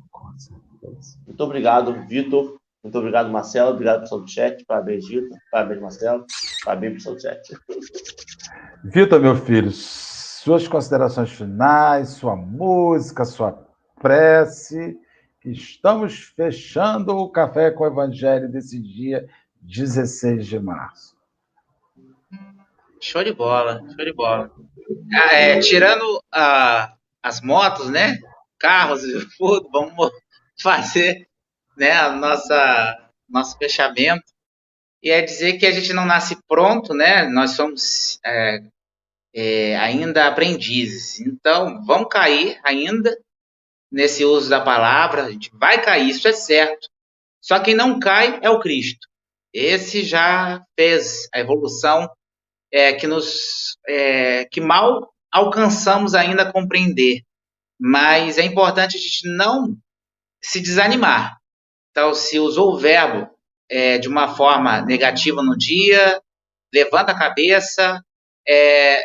[1.25, 2.57] Muito obrigado, Vitor.
[2.83, 3.71] Muito obrigado, Marcelo.
[3.71, 4.63] Obrigado, pessoal do chat.
[4.65, 5.37] Parabéns, Vitor.
[5.51, 6.25] Parabéns, Marcelo.
[6.63, 7.41] Parabéns, pessoal do chat.
[8.83, 9.71] Vitor, meu filho,
[10.47, 13.67] suas considerações finais, sua música, sua
[13.99, 14.97] prece.
[15.43, 19.27] Estamos fechando o Café com o Evangelho desse dia
[19.59, 21.17] 16 de março.
[23.01, 24.49] Show de bola, show de bola.
[25.13, 28.17] Ah, é, tirando ah, as motos, né?
[28.57, 30.11] Carros e tudo, vamos
[30.63, 31.27] fazer
[31.75, 34.23] né, a nossa nosso fechamento.
[35.03, 37.27] E é dizer que a gente não nasce pronto, né?
[37.27, 38.61] Nós somos é,
[39.37, 41.19] é, ainda aprendizes.
[41.19, 43.15] Então, vão cair ainda
[43.91, 46.89] nesse uso da palavra, a gente vai cair, isso é certo.
[47.39, 49.07] Só quem não cai é o Cristo.
[49.53, 52.09] Esse já fez a evolução
[52.73, 57.21] é, que nos é, que mal alcançamos ainda compreender.
[57.79, 59.77] Mas é importante a gente não
[60.43, 61.37] se desanimar.
[61.91, 63.29] Então, se usou o verbo
[63.69, 66.19] é, de uma forma negativa no dia,
[66.73, 68.01] levanta a cabeça,
[68.47, 69.03] é,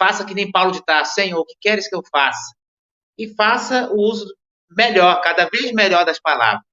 [0.00, 2.56] faça que nem Paulo de Tarso, Senhor, o que queres que eu faça?
[3.18, 4.34] E faça o uso
[4.70, 6.64] melhor, cada vez melhor das palavras.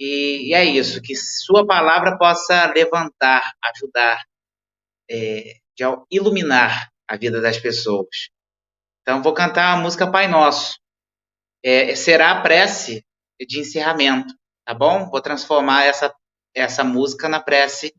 [0.00, 4.24] E, e é isso, que sua palavra possa levantar, ajudar,
[5.08, 8.28] é, de iluminar a vida das pessoas.
[9.02, 10.78] Então, vou cantar a música Pai Nosso.
[11.64, 13.04] É, será a prece
[13.40, 14.34] de encerramento,
[14.66, 15.08] tá bom?
[15.08, 16.12] Vou transformar essa,
[16.54, 17.94] essa música na prece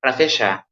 [0.00, 0.64] para fechar.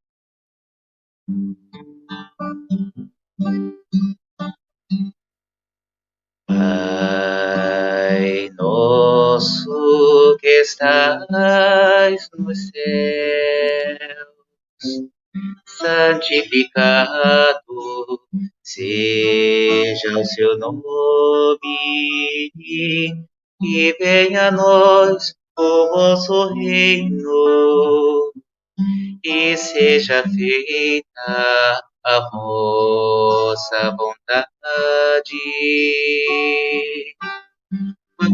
[6.83, 14.33] Pai nosso que estais nos céus,
[15.78, 16.83] santificado
[18.64, 22.51] seja o seu nome,
[23.62, 28.33] e venha a nós o vosso reino,
[29.24, 34.46] e seja feita a vossa vontade.
[38.18, 38.28] Pai,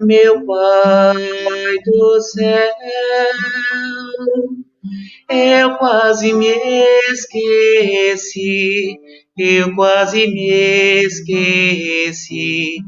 [0.00, 2.74] meu Pai do céu,
[5.30, 6.54] eu quase me
[7.10, 8.98] esqueci,
[9.36, 12.78] eu quase me esqueci,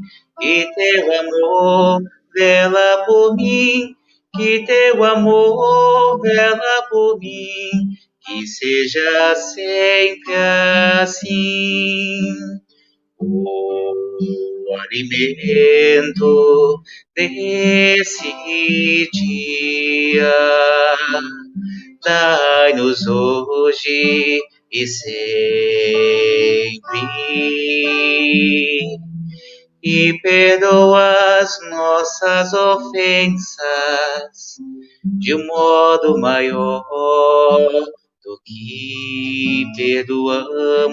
[0.43, 2.03] e teu amor
[2.34, 3.95] vela por mim,
[4.37, 7.70] que teu amor vela por mim,
[8.24, 10.35] que seja sempre
[11.03, 12.20] assim.
[13.18, 16.81] O alimento
[17.14, 20.33] desse dia,
[22.05, 26.31] dai-nos hoje e sempre
[29.83, 33.61] e perdoa as nossas ofensas
[35.05, 37.66] de um modo maior
[38.22, 40.91] do que perdoamos.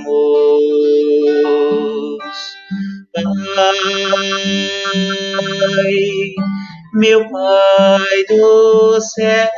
[3.14, 3.76] Pai,
[6.94, 9.50] meu Pai do céu,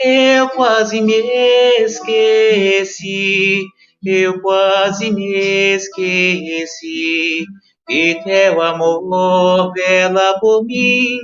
[0.00, 1.14] eu quase me
[1.80, 3.64] esqueci
[4.08, 5.32] eu quase me
[5.74, 7.44] esqueci.
[7.88, 11.18] Que teu amor vela por mim,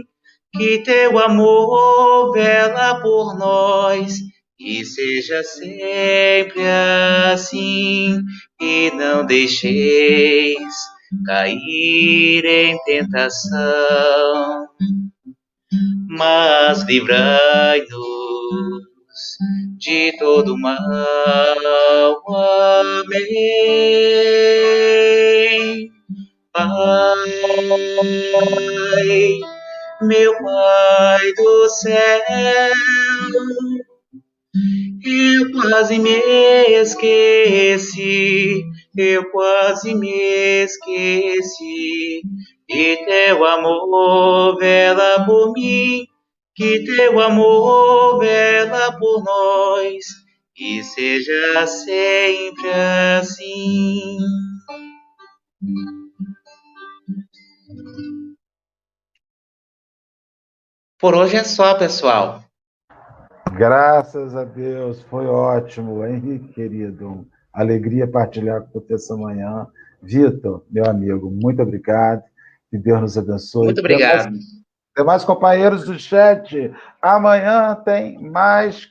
[0.52, 4.14] que teu amor vela por nós,
[4.56, 6.62] que seja sempre
[7.32, 8.20] assim,
[8.60, 10.74] e não deixeis
[11.26, 14.68] cair em tentação,
[16.08, 17.90] mas livrai-nos
[19.82, 20.78] de todo mal.
[22.78, 23.32] Amém.
[26.52, 26.70] Pai,
[30.02, 32.22] meu Pai do céu,
[35.04, 36.20] eu quase me
[36.80, 38.64] esqueci,
[38.96, 42.22] eu quase me esqueci,
[42.68, 46.11] e teu amor vela por mim
[46.54, 50.04] que teu amor vela por nós,
[50.58, 52.70] e seja sempre
[53.18, 54.18] assim.
[60.98, 62.44] Por hoje é só, pessoal.
[63.56, 67.26] Graças a Deus, foi ótimo, Henrique, querido.
[67.52, 69.66] Alegria partilhar com você essa manhã.
[70.00, 72.22] Vitor, meu amigo, muito obrigado.
[72.70, 73.66] Que Deus nos abençoe.
[73.66, 74.32] Muito obrigado.
[74.96, 76.70] Demais companheiros do chat,
[77.00, 78.90] amanhã tem mais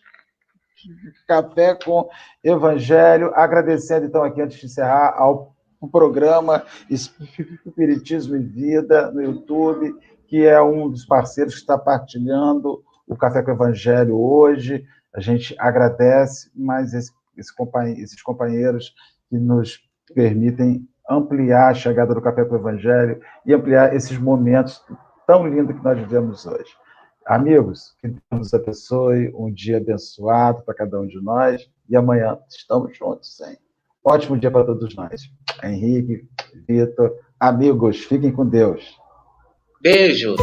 [1.28, 2.10] café com
[2.44, 3.32] Evangelho.
[3.36, 5.56] Agradecendo, então, aqui antes de encerrar, ao
[5.92, 9.94] programa Espiritismo e Vida no YouTube,
[10.28, 14.84] que é um dos parceiros que está partilhando o Café com Evangelho hoje.
[15.14, 17.54] A gente agradece, mas esse, esse
[17.98, 18.94] esses companheiros
[19.30, 19.80] que nos
[20.16, 24.82] permitem ampliar a chegada do Café com Evangelho e ampliar esses momentos
[25.32, 26.76] tão lindo que nós vivemos hoje.
[27.26, 32.38] Amigos, que Deus nos abençoe, um dia abençoado para cada um de nós e amanhã
[32.50, 33.58] estamos juntos, hein?
[34.04, 35.22] Ótimo dia para todos nós.
[35.64, 36.28] Henrique,
[36.68, 38.98] Vitor, amigos, fiquem com Deus.
[39.82, 40.36] Beijo.